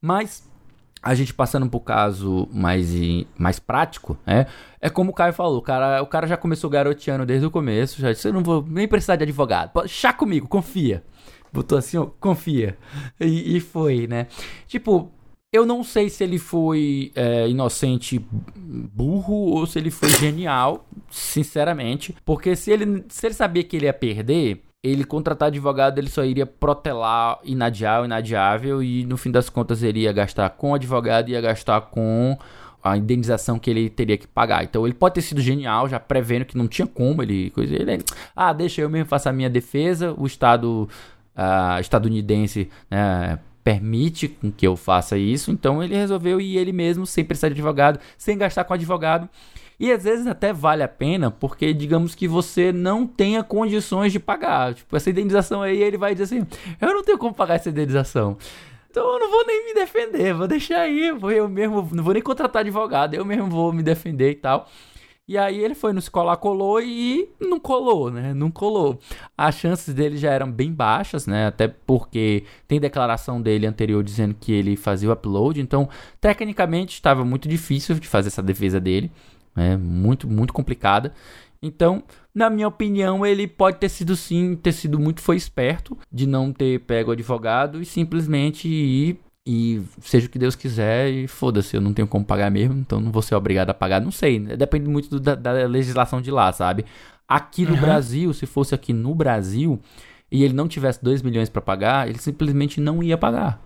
[0.01, 0.49] Mas
[1.03, 2.95] a gente passando pro caso mais,
[3.37, 4.45] mais prático, né?
[4.79, 7.99] É como o Caio falou, o cara, o cara já começou garoteando desde o começo,
[7.99, 11.03] já disse, eu não vou nem precisar de advogado, chá comigo, confia
[11.57, 12.77] botou assim, ó, confia.
[13.19, 14.27] E, e, foi, né?
[14.67, 15.11] Tipo,
[15.51, 18.23] eu não sei se ele foi é, inocente
[18.55, 22.15] burro ou se ele foi genial, sinceramente.
[22.23, 26.23] Porque se ele, se ele sabia que ele ia perder, ele contratar advogado, ele só
[26.23, 31.31] iria protelar inadiável, inadiável, e no fim das contas ele ia gastar com advogado e
[31.31, 32.37] ia gastar com
[32.83, 34.63] a indenização que ele teria que pagar.
[34.63, 37.49] Então ele pode ter sido genial, já prevendo que não tinha como ele.
[37.49, 38.03] Coisa, ele
[38.35, 40.87] ah, deixa eu mesmo faço a minha defesa, o Estado
[41.37, 47.25] uh, estadunidense né, permite que eu faça isso, então ele resolveu ir ele mesmo, sem
[47.25, 49.29] precisar de advogado, sem gastar com advogado.
[49.79, 54.19] E às vezes até vale a pena, porque digamos que você não tenha condições de
[54.19, 54.73] pagar.
[54.73, 56.47] Tipo, essa indenização aí, ele vai dizer assim:
[56.81, 58.37] eu não tenho como pagar essa indenização.
[58.89, 62.13] Então eu não vou nem me defender, vou deixar aí, vou eu mesmo, não vou
[62.13, 64.67] nem contratar advogado, eu mesmo vou me defender e tal.
[65.27, 68.33] E aí ele foi no colar, colou e não colou, né?
[68.33, 68.97] Não colou.
[69.37, 71.47] As chances dele já eram bem baixas, né?
[71.47, 75.59] Até porque tem declaração dele anterior dizendo que ele fazia o upload.
[75.59, 75.89] Então,
[76.21, 79.11] tecnicamente, estava muito difícil de fazer essa defesa dele.
[79.53, 79.75] Né?
[79.75, 81.13] Muito, muito complicada.
[81.61, 82.03] Então,
[82.33, 86.53] na minha opinião, ele pode ter sido sim, ter sido muito foi esperto de não
[86.53, 89.19] ter pego o advogado e simplesmente ir
[89.49, 92.99] e seja o que Deus quiser e foda-se, eu não tenho como pagar mesmo, então
[92.99, 94.01] não vou ser obrigado a pagar.
[94.01, 94.57] Não sei, né?
[94.57, 96.83] depende muito do, da, da, legislação de lá, sabe?
[97.25, 97.79] Aqui no uhum.
[97.79, 99.79] Brasil, se fosse aqui no Brasil
[100.29, 103.61] e ele não tivesse 2 milhões para pagar, ele simplesmente não ia pagar.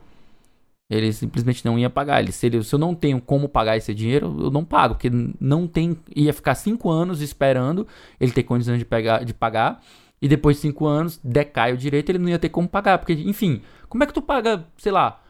[0.87, 2.21] Ele simplesmente não ia pagar.
[2.21, 5.09] Ele, se, ele, se eu não tenho como pagar esse dinheiro, eu não pago, porque
[5.39, 5.97] não tem.
[6.15, 7.87] Ia ficar 5 anos esperando
[8.19, 9.81] ele ter condições de, pegar, de pagar.
[10.21, 12.99] E depois de 5 anos, decai o direito, ele não ia ter como pagar.
[12.99, 15.20] Porque, enfim, como é que tu paga, sei lá,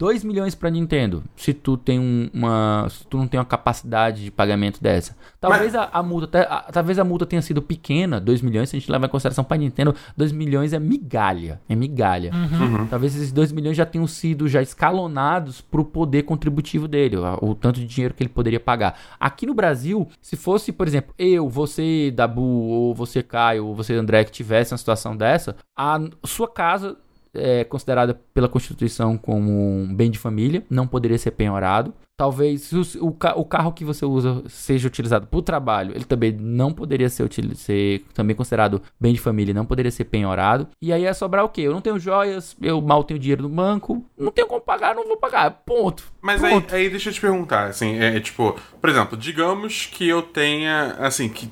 [0.00, 4.30] 2 milhões para Nintendo, se tu tem uma, se tu não tem uma capacidade de
[4.30, 5.14] pagamento dessa.
[5.38, 5.74] Talvez Mas...
[5.74, 8.90] a, a, multa, a, talvez a multa tenha sido pequena, 2 milhões, se a gente
[8.90, 12.32] levar em consideração para Nintendo, 2 milhões é migalha, é migalha.
[12.32, 12.78] Uhum.
[12.78, 12.86] Uhum.
[12.86, 17.54] Talvez esses 2 milhões já tenham sido já escalonados pro poder contributivo dele, o, o
[17.54, 18.98] tanto de dinheiro que ele poderia pagar.
[19.20, 23.92] Aqui no Brasil, se fosse, por exemplo, eu, você, Dabu, ou você, Caio, ou você,
[23.92, 26.96] André, que tivesse uma situação dessa, a sua casa
[27.34, 31.92] é considerada pela Constituição como um bem de família, não poderia ser penhorado.
[32.16, 36.32] Talvez o, o, o carro que você usa seja utilizado para o trabalho, ele também
[36.32, 40.68] não poderia ser, ser também considerado bem de família, não poderia ser penhorado.
[40.82, 41.62] E aí é sobrar o quê?
[41.62, 45.06] Eu não tenho joias, eu mal tenho dinheiro no banco, não tenho como pagar, não
[45.06, 45.50] vou pagar.
[45.64, 46.04] Ponto.
[46.20, 46.74] Mas Ponto.
[46.74, 50.20] Aí, aí deixa eu te perguntar, assim, é, é tipo, por exemplo, digamos que eu
[50.20, 51.50] tenha, assim, que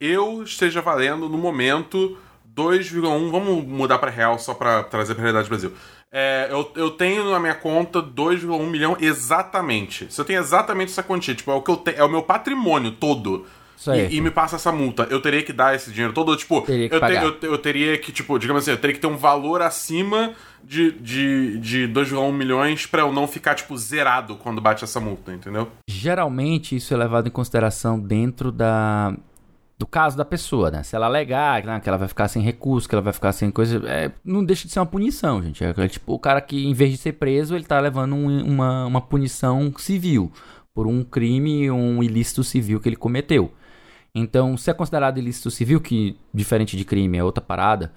[0.00, 2.18] eu esteja valendo no momento
[2.56, 5.72] 2,1, vamos mudar para real só para trazer para realidade do Brasil.
[6.12, 10.06] É, eu, eu tenho na minha conta 2,1 milhão exatamente.
[10.12, 12.92] Se eu tenho exatamente essa quantia, tipo, é o que eu é o meu patrimônio
[12.92, 13.46] todo.
[13.92, 15.06] E, e, me passa essa multa.
[15.10, 18.12] Eu teria que dar esse dinheiro todo, tipo, teria eu, te, eu, eu, teria que,
[18.12, 20.32] tipo, digamos assim, eu teria que ter um valor acima
[20.62, 25.32] de, de, de 2,1 milhões para eu não ficar, tipo, zerado quando bate essa multa,
[25.32, 25.68] entendeu?
[25.88, 29.14] Geralmente isso é levado em consideração dentro da
[29.76, 30.82] do caso da pessoa, né?
[30.82, 33.50] Se ela alegar né, que ela vai ficar sem recurso, que ela vai ficar sem
[33.50, 35.64] coisa, é, não deixa de ser uma punição, gente.
[35.64, 38.44] É, é, tipo o cara que, em vez de ser preso, ele tá levando um,
[38.44, 40.30] uma, uma punição civil
[40.72, 43.52] por um crime, um ilícito civil que ele cometeu.
[44.14, 47.92] Então, se é considerado ilícito civil, que diferente de crime é outra parada,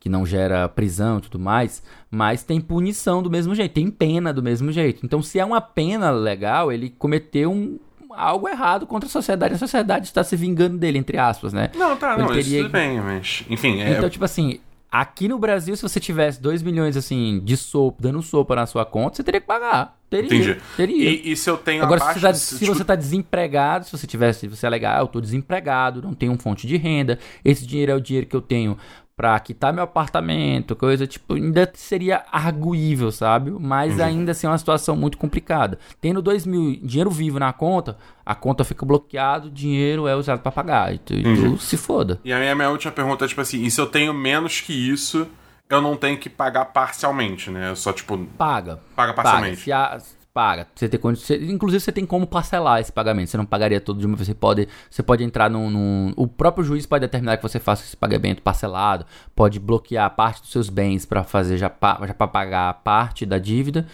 [0.00, 4.32] que não gera prisão e tudo mais, mas tem punição do mesmo jeito, tem pena
[4.32, 5.04] do mesmo jeito.
[5.04, 7.78] Então, se é uma pena legal, ele cometeu um,
[8.16, 9.54] algo errado contra a sociedade.
[9.54, 11.70] A sociedade está se vingando dele, entre aspas, né?
[11.74, 12.60] Não, tá, não, teria...
[12.60, 13.44] isso bem, mas.
[13.48, 13.80] Enfim.
[13.80, 13.92] É...
[13.92, 14.60] Então, tipo assim,
[14.90, 18.84] aqui no Brasil, se você tivesse 2 milhões, assim, de sopa, dando sopa na sua
[18.84, 19.98] conta, você teria que pagar.
[20.08, 20.26] Teria.
[20.26, 20.60] Entendi.
[20.76, 21.10] Teria.
[21.10, 22.74] E, e se eu tenho Agora, se, você tá, se tipo...
[22.74, 26.38] você tá desempregado, se você tivesse, se você alegar, ah, eu tô desempregado, não tenho
[26.38, 28.78] fonte de renda, esse dinheiro é o dinheiro que eu tenho
[29.16, 33.50] pra quitar meu apartamento, coisa tipo, ainda seria arguível, sabe?
[33.50, 34.04] Mas uhum.
[34.04, 35.78] ainda assim é uma situação muito complicada.
[36.00, 37.96] Tendo dois mil dinheiro vivo na conta,
[38.26, 40.94] a conta fica bloqueada, o dinheiro é usado para pagar.
[40.94, 41.56] E tu, uhum.
[41.56, 42.20] tu, se foda.
[42.24, 44.72] E a minha, minha última pergunta é tipo assim: e se eu tenho menos que
[44.72, 45.26] isso,
[45.68, 47.70] eu não tenho que pagar parcialmente, né?
[47.70, 48.18] Eu só tipo.
[48.36, 48.80] Paga.
[48.96, 49.70] Paga parcialmente.
[49.70, 50.00] Paga.
[50.00, 50.66] Se a, paga.
[50.74, 53.30] Você tem condição, inclusive você tem como parcelar esse pagamento.
[53.30, 54.26] Você não pagaria todo de uma vez.
[54.26, 57.84] Você pode, você pode entrar num, num, O próprio juiz pode determinar que você faça
[57.84, 59.06] esse pagamento parcelado.
[59.34, 63.86] Pode bloquear parte dos seus bens para fazer já, para pagar parte da dívida.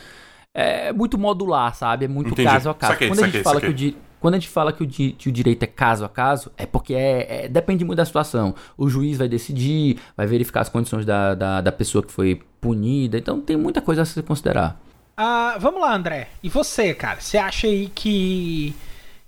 [0.55, 2.07] É muito modular, sabe?
[2.07, 2.49] É muito Entendi.
[2.49, 2.93] caso a caso.
[2.95, 3.75] Saquei, Quando a gente saquei, fala saquei.
[3.75, 6.09] que o quando a gente fala que o, di que o direito é caso a
[6.09, 8.55] caso, é porque é, é, depende muito da situação.
[8.77, 13.17] O juiz vai decidir, vai verificar as condições da, da, da pessoa que foi punida.
[13.17, 14.79] Então tem muita coisa a se considerar.
[15.21, 16.29] Uh, vamos lá, André.
[16.43, 17.21] E você, cara?
[17.21, 18.75] Você acha aí que.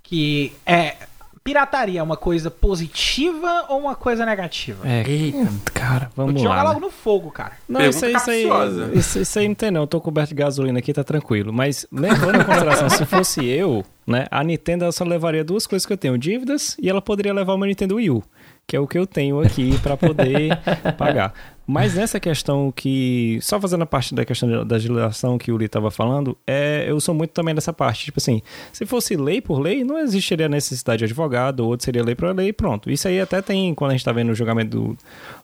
[0.03, 0.97] que é.
[1.45, 4.88] Pirataria é uma coisa positiva ou uma coisa negativa?
[4.88, 6.40] É, Eita, cara, vamos lá.
[6.40, 6.62] Joga né?
[6.62, 7.55] logo no fogo, cara.
[7.68, 8.47] Não, isso aí, isso aí,
[8.95, 9.80] isso, isso aí não tem não.
[9.80, 11.53] Eu tô coberto de gasolina aqui, tá tranquilo.
[11.53, 15.93] Mas levando em consideração, se fosse eu, né, a Nintendo só levaria duas coisas que
[15.93, 18.22] eu tenho, dívidas, e ela poderia levar uma Nintendo Wii U
[18.66, 20.59] que é o que eu tenho aqui para poder
[20.97, 21.34] pagar.
[21.67, 23.39] Mas nessa questão que.
[23.41, 27.01] Só fazendo a parte da questão da legislação que o Lee estava falando, é, eu
[27.01, 28.07] sou muito também dessa parte.
[28.07, 28.43] Tipo assim,
[28.73, 32.35] se fosse lei por lei, não existiria necessidade de advogado, ou outro seria lei por
[32.35, 32.91] lei pronto.
[32.91, 34.99] Isso aí até tem, quando a gente está vendo o julgamento do,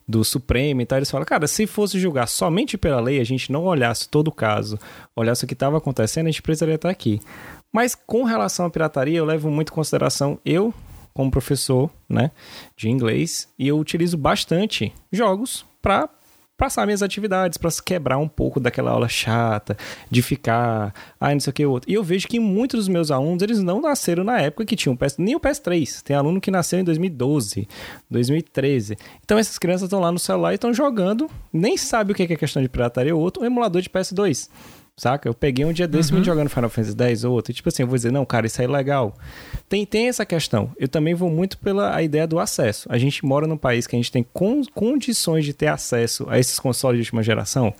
[0.06, 3.52] do Supremo e tal, eles falam, cara, se fosse julgar somente pela lei, a gente
[3.52, 4.78] não olhasse todo o caso,
[5.14, 7.20] olhasse o que estava acontecendo, a gente precisaria estar aqui.
[7.72, 10.74] Mas com relação à pirataria, eu levo muito em consideração, eu,
[11.14, 12.32] como professor, né,
[12.76, 16.08] de inglês, e eu utilizo bastante jogos para
[16.58, 19.76] passar minhas atividades, para quebrar um pouco daquela aula chata,
[20.10, 21.88] de ficar, ah, não sei o que outro.
[21.88, 24.96] E eu vejo que muitos dos meus alunos, eles não nasceram na época que tinham
[24.96, 26.02] PS, nem o PS3.
[26.02, 27.68] Tem aluno que nasceu em 2012,
[28.10, 28.96] 2013.
[29.24, 32.36] Então essas crianças estão lá no celular e estão jogando, nem sabe o que é
[32.36, 34.50] questão de pirataria ou outro, um emulador de PS2.
[34.98, 35.28] Saca?
[35.28, 36.18] Eu peguei um dia desse uhum.
[36.18, 37.52] me jogando Final Fantasy X ou outro.
[37.52, 39.16] E, tipo assim, eu vou dizer, não, cara, isso aí é legal.
[39.68, 40.72] Tem, tem essa questão.
[40.76, 42.88] Eu também vou muito pela a ideia do acesso.
[42.90, 46.36] A gente mora num país que a gente tem con condições de ter acesso a
[46.36, 47.72] esses consoles de última geração.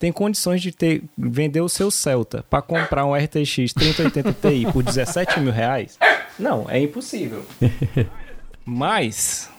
[0.00, 4.82] Tem condições de ter vender o seu Celta para comprar um RTX 3080 Ti por
[4.82, 5.96] 17 mil reais.
[6.36, 7.44] Não, é impossível.
[8.66, 9.50] Mas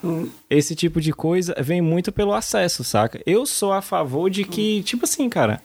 [0.49, 3.21] esse tipo de coisa vem muito pelo acesso, saca?
[3.25, 5.61] Eu sou a favor de que, tipo assim, cara,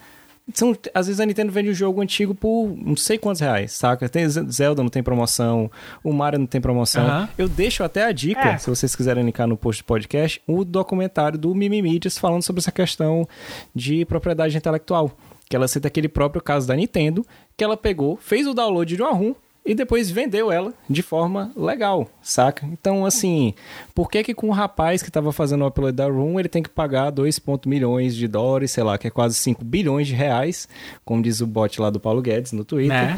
[0.55, 4.09] são, às vezes a Nintendo vende um jogo antigo por não sei quantos reais, saca?
[4.09, 5.71] Tem Zelda não tem promoção,
[6.03, 7.07] o Mario não tem promoção.
[7.07, 7.29] Uhum.
[7.39, 8.59] Eu deixo até a dica, é.
[8.59, 12.73] se vocês quiserem linkar no post do podcast, o documentário do Mimimídias falando sobre essa
[12.73, 13.29] questão
[13.75, 15.11] de propriedade intelectual.
[15.49, 17.27] Que ela cita aquele próprio caso da Nintendo,
[17.57, 19.35] que ela pegou, fez o download de uma ROM,
[19.65, 22.67] e depois vendeu ela de forma legal, saca?
[22.67, 23.55] Então, assim,
[23.95, 26.63] por que que com o rapaz que estava fazendo o upload da Room, ele tem
[26.63, 30.69] que pagar 2 milhões de dólares, sei lá, que é quase 5 bilhões de reais,
[31.05, 32.97] como diz o bot lá do Paulo Guedes no Twitter.
[32.97, 33.17] Né?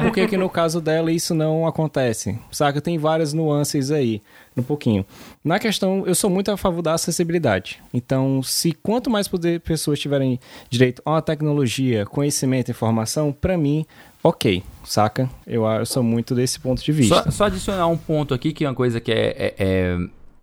[0.00, 2.38] E por que que no caso dela isso não acontece?
[2.50, 2.80] Saca?
[2.80, 4.22] Tem várias nuances aí
[4.56, 5.06] um pouquinho.
[5.44, 7.80] Na questão, eu sou muito a favor da acessibilidade.
[7.94, 13.86] Então, se quanto mais poder pessoas tiverem direito a uma tecnologia, conhecimento, informação, para mim,
[14.22, 15.28] ok, saca?
[15.46, 17.24] Eu, eu, sou muito desse ponto de vista.
[17.24, 19.98] Só, só, adicionar um ponto aqui, que é uma coisa que é, é, é,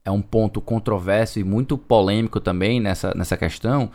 [0.05, 3.91] é um ponto controverso e muito polêmico também nessa, nessa questão,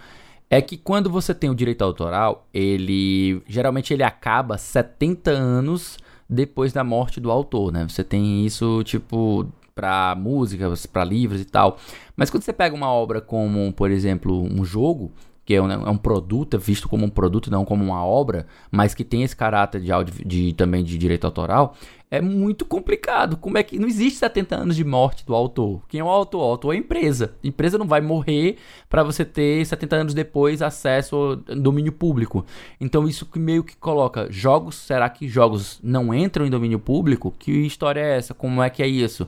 [0.49, 6.73] é que quando você tem o direito autoral, ele geralmente ele acaba 70 anos depois
[6.73, 7.87] da morte do autor, né?
[7.89, 11.79] Você tem isso tipo para músicas, para livros e tal.
[12.17, 15.11] Mas quando você pega uma obra como, por exemplo, um jogo,
[15.51, 18.47] que é um, é um, produto, é visto como um produto, não como uma obra,
[18.71, 21.75] mas que tem esse caráter de, audio, de também de direito autoral,
[22.09, 23.37] é muito complicado.
[23.37, 25.83] Como é que não existe 70 anos de morte do autor?
[25.89, 26.41] Quem é o autor?
[26.41, 27.35] O autor é a empresa.
[27.43, 32.47] A empresa não vai morrer para você ter 70 anos depois acesso ao domínio público.
[32.81, 37.35] Então isso que meio que coloca jogos, será que jogos não entram em domínio público?
[37.37, 38.35] Que história é essa?
[38.35, 39.27] Como é que é isso?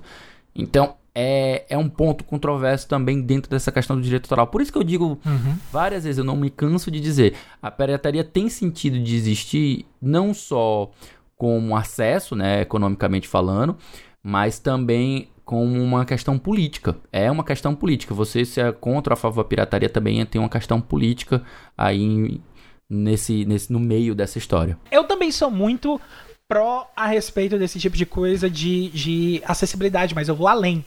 [0.54, 4.46] Então, é, é um ponto controverso também dentro dessa questão do direito autoral.
[4.46, 5.56] Por isso que eu digo uhum.
[5.70, 10.32] várias vezes, eu não me canso de dizer, a pirataria tem sentido de existir não
[10.32, 10.90] só
[11.36, 13.76] como acesso, né, economicamente falando,
[14.22, 16.96] mas também como uma questão política.
[17.10, 18.14] É uma questão política.
[18.14, 21.42] Você se é contra ou a favor da pirataria também tem uma questão política
[21.76, 22.40] aí
[22.88, 24.78] nesse, nesse no meio dessa história.
[24.90, 26.00] Eu também sou muito
[26.46, 30.84] pró a respeito desse tipo de coisa de, de acessibilidade, mas eu vou além.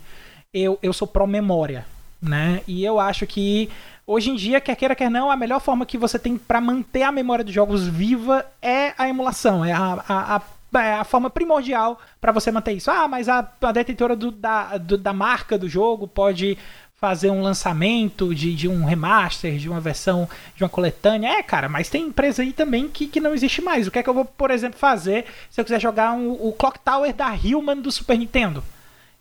[0.58, 1.86] Eu, eu sou pró-memória,
[2.22, 2.62] né?
[2.66, 3.70] E eu acho que
[4.08, 7.04] hoje em dia, quer queira, quer não, a melhor forma que você tem para manter
[7.04, 10.42] a memória dos jogos viva é a emulação, é a, a, a
[10.78, 12.92] é a forma primordial para você manter isso.
[12.92, 16.58] Ah, mas a, a detentora do, da, do, da marca do jogo pode
[16.96, 21.30] fazer um lançamento de, de um remaster, de uma versão, de uma coletânea.
[21.30, 23.88] É, cara, mas tem empresa aí também que, que não existe mais.
[23.88, 26.54] O que é que eu vou, por exemplo, fazer se eu quiser jogar um, o
[26.54, 28.64] Clock Tower da Hillman do Super Nintendo?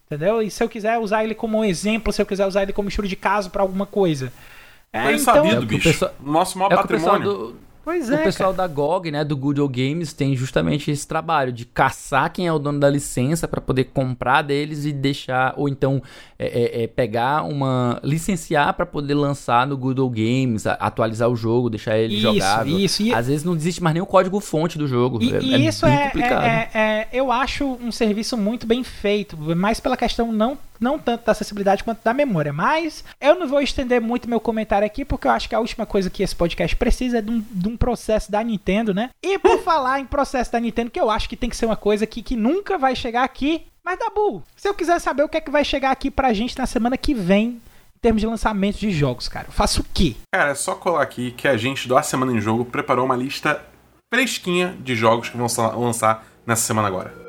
[0.06, 0.42] Entendeu?
[0.42, 2.88] E se eu quiser usar ele como um exemplo, se eu quiser usar ele como
[2.88, 4.32] estudo de caso para alguma coisa.
[4.92, 5.18] É, então...
[5.18, 5.88] sabido, bicho.
[5.88, 6.14] Pessoal...
[6.20, 7.56] Nosso maior é patrimônio.
[7.84, 11.52] Pois o é, pessoal da GOG, né, do Good Old Games, tem justamente esse trabalho
[11.52, 15.68] de caçar quem é o dono da licença para poder comprar deles e deixar, ou
[15.68, 16.02] então
[16.38, 18.00] é, é, é pegar uma.
[18.02, 22.78] licenciar para poder lançar no Good Old Games, atualizar o jogo, deixar ele Isso, jogável.
[22.78, 25.22] isso, e- Às vezes não existe mais nem o código-fonte do jogo.
[25.22, 28.82] E, é, e é isso é, é- é- é- eu acho um serviço muito bem
[28.82, 32.52] feito, mais pela questão não, não tanto da acessibilidade quanto da memória.
[32.52, 35.86] Mas eu não vou estender muito meu comentário aqui, porque eu acho que a última
[35.86, 39.10] coisa que esse podcast precisa é de um, de um processo da Nintendo, né?
[39.22, 41.76] E por falar em processo da Nintendo, que eu acho que tem que ser uma
[41.76, 43.66] coisa que, que nunca vai chegar aqui.
[43.84, 46.56] Mas, Dabu, se eu quiser saber o que é que vai chegar aqui pra gente
[46.58, 47.60] na semana que vem,
[47.96, 50.16] em termos de lançamento de jogos, cara, eu faço o quê?
[50.32, 53.16] Cara, é só colar aqui que a gente do A Semana em Jogo preparou uma
[53.16, 53.62] lista
[54.12, 55.46] fresquinha de jogos que vão
[55.76, 57.23] lançar nessa semana agora.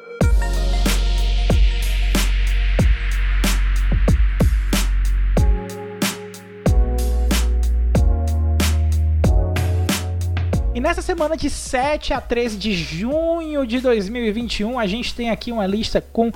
[10.85, 15.65] Nessa semana de 7 a 13 de junho de 2021, a gente tem aqui uma
[15.65, 16.31] lista com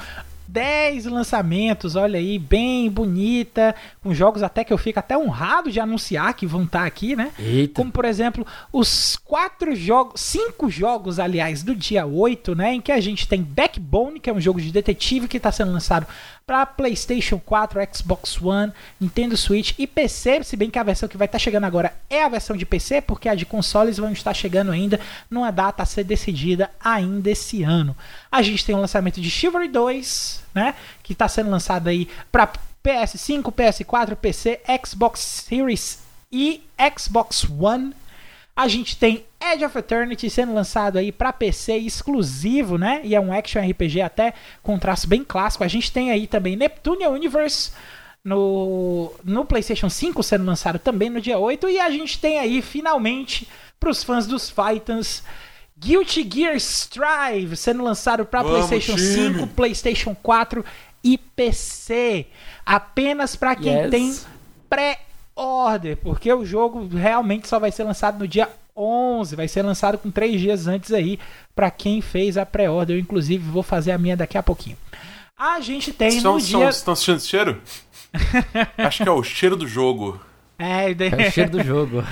[0.47, 5.79] 10 lançamentos, olha aí, bem bonita, com jogos até que eu fico até honrado de
[5.79, 7.31] anunciar que vão estar aqui, né?
[7.37, 7.75] Eita.
[7.75, 8.43] Como, por exemplo,
[8.73, 12.73] os quatro jogos, cinco jogos, aliás, do dia 8, né?
[12.73, 15.71] Em que a gente tem Backbone, que é um jogo de detetive que está sendo
[15.71, 16.07] lançado
[16.49, 21.15] para PlayStation 4, Xbox One, Nintendo Switch e PC, se bem que a versão que
[21.15, 24.33] vai estar chegando agora é a versão de PC, porque a de consoles vão estar
[24.33, 27.95] chegando ainda numa data a ser decidida ainda esse ano.
[28.31, 30.73] A gente tem o lançamento de Chivalry 2, né?
[31.03, 32.51] Que está sendo lançado aí para
[32.83, 35.99] PS5, PS4, PC, Xbox Series
[36.31, 36.63] e
[36.97, 37.93] Xbox One.
[38.59, 42.99] A gente tem Edge of Eternity sendo lançado aí para PC exclusivo, né?
[43.05, 45.63] E é um action RPG até com um traço bem clássico.
[45.63, 47.71] A gente tem aí também Neptunia Universe
[48.21, 51.69] no, no PlayStation 5 sendo lançado também no dia 8.
[51.69, 53.47] E a gente tem aí finalmente
[53.79, 55.23] para os fãs dos Fighters
[55.77, 59.35] Guilty Gear Strive sendo lançado para PlayStation time!
[59.35, 60.65] 5, PlayStation 4
[61.01, 62.25] e PC.
[62.65, 63.89] Apenas para quem Yes.
[63.89, 64.15] tem
[65.39, 69.97] pré-order, porque o jogo realmente só vai ser lançado no dia 11, vai ser lançado
[69.97, 71.17] com três dias antes aí
[71.55, 72.95] para quem fez a pré-order.
[72.95, 74.77] Eu, inclusive, vou fazer a minha daqui a pouquinho.
[75.37, 76.69] A gente tem Estão, no estão, dia.
[76.69, 77.61] estão sentindo esse cheiro?
[78.77, 80.19] Acho que é o cheiro do jogo.
[80.61, 82.03] É, É o cheiro do jogo.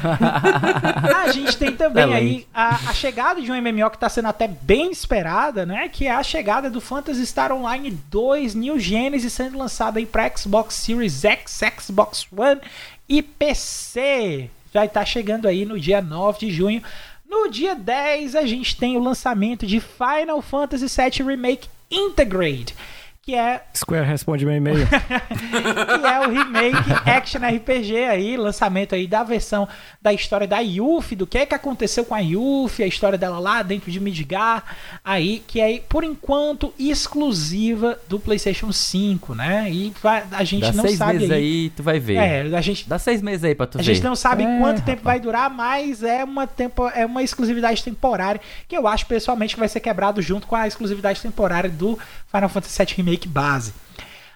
[1.13, 4.47] A gente tem também aí a, a chegada de um MMO que está sendo até
[4.47, 5.89] bem esperada, né?
[5.89, 10.32] Que é a chegada do Phantasy Star Online 2 New Genesis sendo lançado aí para
[10.34, 12.61] Xbox Series X, Xbox One
[13.08, 14.49] e PC.
[14.74, 16.84] Já está chegando aí no dia 9 de junho.
[17.30, 22.76] No dia 10 a gente tem o lançamento de Final Fantasy VII Remake Integrate,
[23.28, 24.88] que é Square responde meu e-mail.
[24.88, 29.67] que é o remake Action RPG aí, lançamento aí da versão
[30.01, 33.38] da história da Yuffie, do que é que aconteceu com a Yuffie, a história dela
[33.38, 34.63] lá dentro de Midgar,
[35.03, 39.69] aí que é por enquanto exclusiva do PlayStation 5, né?
[39.69, 41.38] E vai- a gente Dá não seis sabe meses aí.
[41.43, 42.15] aí, tu vai ver.
[42.15, 43.84] É, a gente Dá seis meses aí pra tu a ver.
[43.84, 45.03] gente não sabe É, quanto tempo rapaz.
[45.03, 49.59] vai durar, mas é uma, tempo, é uma exclusividade temporária que eu acho pessoalmente que
[49.59, 51.99] vai ser quebrado junto com a exclusividade temporária do
[52.32, 53.74] Final Fantasy VII Remake base.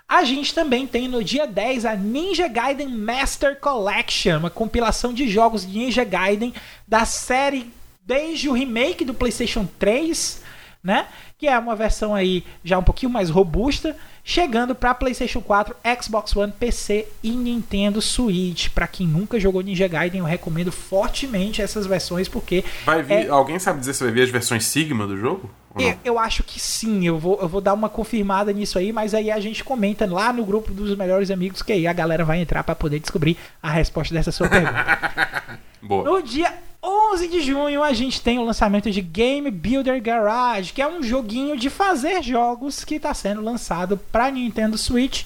[0.07, 5.27] A gente também tem no dia 10 a Ninja Gaiden Master Collection, uma compilação de
[5.27, 6.53] jogos de Ninja Gaiden
[6.87, 7.71] da série
[8.05, 10.41] desde o remake do PlayStation 3,
[10.81, 11.07] né?
[11.37, 16.35] Que é uma versão aí já um pouquinho mais robusta, chegando para PlayStation 4, Xbox
[16.35, 18.69] One, PC e Nintendo Switch.
[18.69, 23.25] Para quem nunca jogou Ninja Gaiden, eu recomendo fortemente essas versões porque Vai vir.
[23.25, 23.29] É.
[23.29, 25.49] Alguém sabe dizer se vai vir as versões Sigma do jogo?
[25.77, 29.13] Eu, eu acho que sim, eu vou, eu vou dar uma confirmada nisso aí, mas
[29.13, 32.41] aí a gente comenta lá no grupo dos melhores amigos que aí a galera vai
[32.41, 35.59] entrar para poder descobrir a resposta dessa sua pergunta.
[35.81, 36.03] Boa.
[36.03, 36.53] No dia
[36.83, 41.03] 11 de junho, a gente tem o lançamento de Game Builder Garage, que é um
[41.03, 45.25] joguinho de fazer jogos que está sendo lançado para Nintendo Switch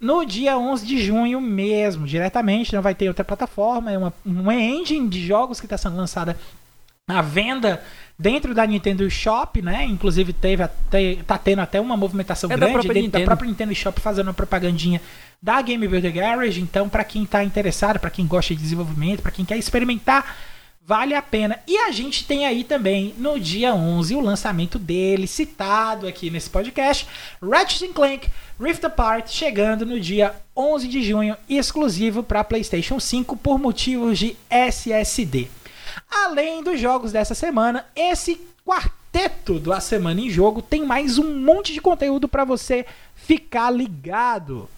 [0.00, 2.74] no dia 11 de junho mesmo, diretamente.
[2.74, 6.36] Não vai ter outra plataforma, é uma, uma engine de jogos que está sendo lançada
[7.08, 7.80] à venda
[8.18, 9.84] dentro da Nintendo Shop, né?
[9.84, 13.24] Inclusive teve até, tá tendo até uma movimentação É da grande própria da Nintendo.
[13.24, 15.00] própria Nintendo Shop fazendo uma propagandinha
[15.40, 16.60] da Game Builder Garage.
[16.60, 20.36] Então, para quem tá interessado, para quem gosta de desenvolvimento, para quem quer experimentar,
[20.84, 21.58] vale a pena.
[21.66, 26.50] E a gente tem aí também no dia 11 o lançamento dele, citado aqui nesse
[26.50, 27.06] podcast,
[27.40, 28.28] Ratchet Clank
[28.60, 34.36] Rift Apart, chegando no dia 11 de junho, exclusivo para PlayStation 5 por motivos de
[34.48, 35.48] SSD.
[36.08, 41.40] Além dos jogos dessa semana, esse quarteto do A Semana em Jogo tem mais um
[41.40, 44.68] monte de conteúdo para você ficar ligado.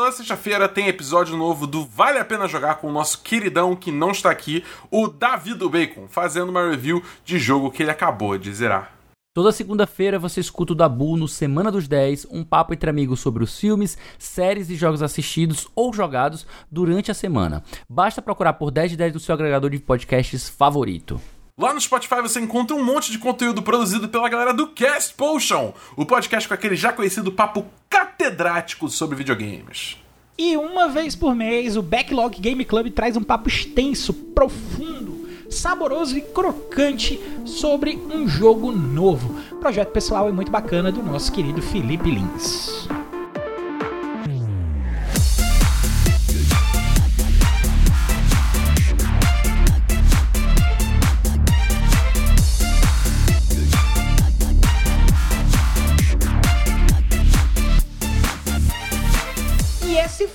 [0.00, 3.92] Toda sexta-feira tem episódio novo do Vale a Pena Jogar com o nosso queridão que
[3.92, 8.38] não está aqui, o Davi do Bacon, fazendo uma review de jogo que ele acabou
[8.38, 8.94] de zerar.
[9.34, 13.44] Toda segunda-feira você escuta o Dabu no Semana dos 10, um papo entre amigos sobre
[13.44, 17.62] os filmes, séries e jogos assistidos ou jogados durante a semana.
[17.86, 21.20] Basta procurar por 10 de 10 no seu agregador de podcasts favorito.
[21.60, 25.74] Lá no Spotify você encontra um monte de conteúdo produzido pela galera do Cast Potion,
[25.94, 29.98] o podcast com aquele já conhecido papo catedrático sobre videogames.
[30.38, 36.16] E uma vez por mês, o Backlog Game Club traz um papo extenso, profundo, saboroso
[36.16, 39.38] e crocante sobre um jogo novo.
[39.60, 42.88] Projeto pessoal e muito bacana do nosso querido Felipe Lins.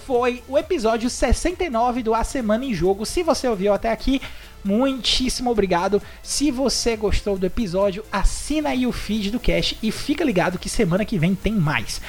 [0.05, 3.05] Foi o episódio 69 do A Semana em Jogo.
[3.05, 4.21] Se você ouviu até aqui,
[4.63, 6.01] muitíssimo obrigado.
[6.21, 10.69] Se você gostou do episódio, assina aí o feed do Cash e fica ligado que
[10.69, 11.99] semana que vem tem mais.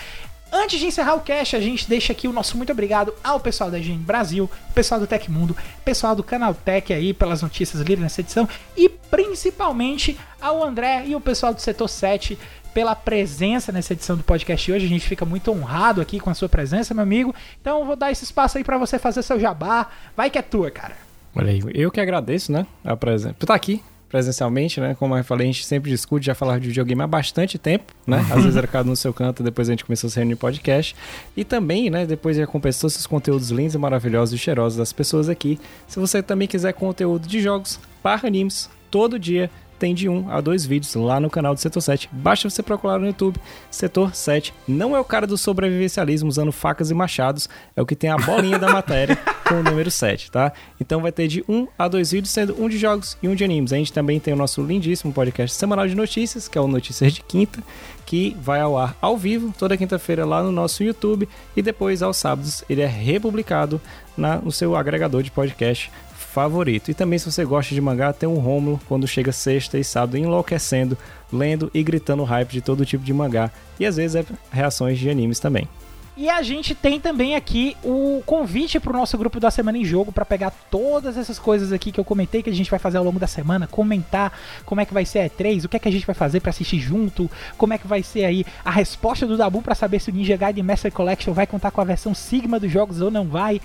[0.53, 3.71] Antes de encerrar o Cash, a gente deixa aqui o nosso muito obrigado ao pessoal
[3.71, 8.21] da Gen Brasil, pessoal do Tecmundo, pessoal do Canal Tech aí pelas notícias lidas nessa
[8.21, 12.39] edição e principalmente ao André e o pessoal do Setor 7
[12.77, 14.85] pela presença nessa edição do podcast hoje.
[14.85, 17.35] A gente fica muito honrado aqui com a sua presença, meu amigo.
[17.59, 19.89] Então vou dar esse espaço aí para você fazer seu jabá.
[20.15, 20.95] Vai que é tua, cara.
[21.35, 22.67] Olha aí, eu que agradeço, né?
[22.85, 23.33] A presença.
[23.33, 24.95] Por estar aqui presencialmente, né?
[24.95, 28.19] Como eu falei, a gente sempre discute, já falar de videogame há bastante tempo, né?
[28.31, 30.35] Às vezes era cada um no seu canto, depois a gente começou a se reunir
[30.35, 30.95] em podcast.
[31.35, 32.05] E também, né?
[32.05, 35.59] Depois já compensou esses conteúdos lindos e maravilhosos e cheirosos das pessoas aqui.
[35.89, 40.41] Se você também quiser conteúdo de jogos, barra animes, todo dia tem de um a
[40.41, 42.09] dois vídeos lá no canal do Setor 7.
[42.13, 43.39] Basta você procurar no YouTube
[43.71, 44.53] Setor 7.
[44.67, 48.17] Não é o cara do sobrevivencialismo usando facas e machados, é o que tem a
[48.17, 49.17] bolinha da matéria
[49.49, 50.53] com o número 7, tá?
[50.81, 53.45] Então vai ter de um a dois vídeos, sendo um de jogos e um de
[53.45, 53.73] animes.
[53.73, 57.13] A gente também tem o nosso lindíssimo podcast semanal de notícias, que é o Notícias
[57.13, 57.63] de Quinta,
[58.05, 62.17] que vai ao ar ao vivo toda quinta-feira lá no nosso YouTube e depois aos
[62.17, 63.81] sábados ele é republicado
[64.17, 65.91] na, no seu agregador de podcast
[66.37, 66.91] favorito.
[66.91, 70.19] E também, se você gosta de mangá, tem um Rômulo quando chega sexta e sábado
[70.19, 70.99] enlouquecendo,
[71.33, 73.51] lendo e gritando hype de todo tipo de mangá.
[73.81, 75.67] E às vezes é reações de animes também.
[76.15, 79.85] E a gente tem também aqui o convite para o nosso grupo da Semana em
[79.85, 82.99] Jogo para pegar todas essas coisas aqui que eu comentei que a gente vai fazer
[82.99, 84.33] ao longo da semana, comentar
[84.65, 86.41] como é que vai ser a E3, o que é que a gente vai fazer
[86.41, 90.01] para assistir junto, como é que vai ser aí a resposta do Dabu para saber
[90.01, 93.11] se o Ninja Gaiden Master Collection vai contar com a versão Sigma dos jogos ou
[93.11, 93.61] não vai.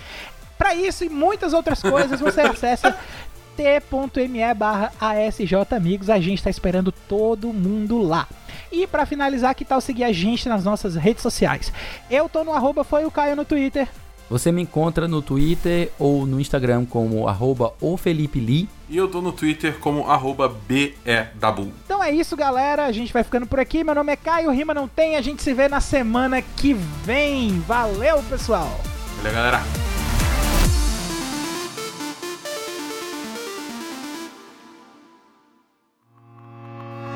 [0.61, 2.95] Para isso e muitas outras coisas, você acessa
[3.57, 4.93] t.me barra
[5.75, 6.07] amigos.
[6.07, 8.27] A gente está esperando todo mundo lá.
[8.71, 11.73] E para finalizar, que tal seguir a gente nas nossas redes sociais?
[12.11, 13.87] Eu tô no arroba foi o Caio no Twitter.
[14.29, 18.69] Você me encontra no Twitter ou no Instagram como arroba o Felipe Lee.
[18.87, 21.73] E eu tô no Twitter como arroba BEDabu.
[21.85, 22.85] Então é isso, galera.
[22.85, 23.83] A gente vai ficando por aqui.
[23.83, 25.15] Meu nome é Caio, Rima Não Tem.
[25.15, 27.59] A gente se vê na semana que vem.
[27.61, 28.79] Valeu, pessoal!
[29.17, 29.90] Valeu, galera!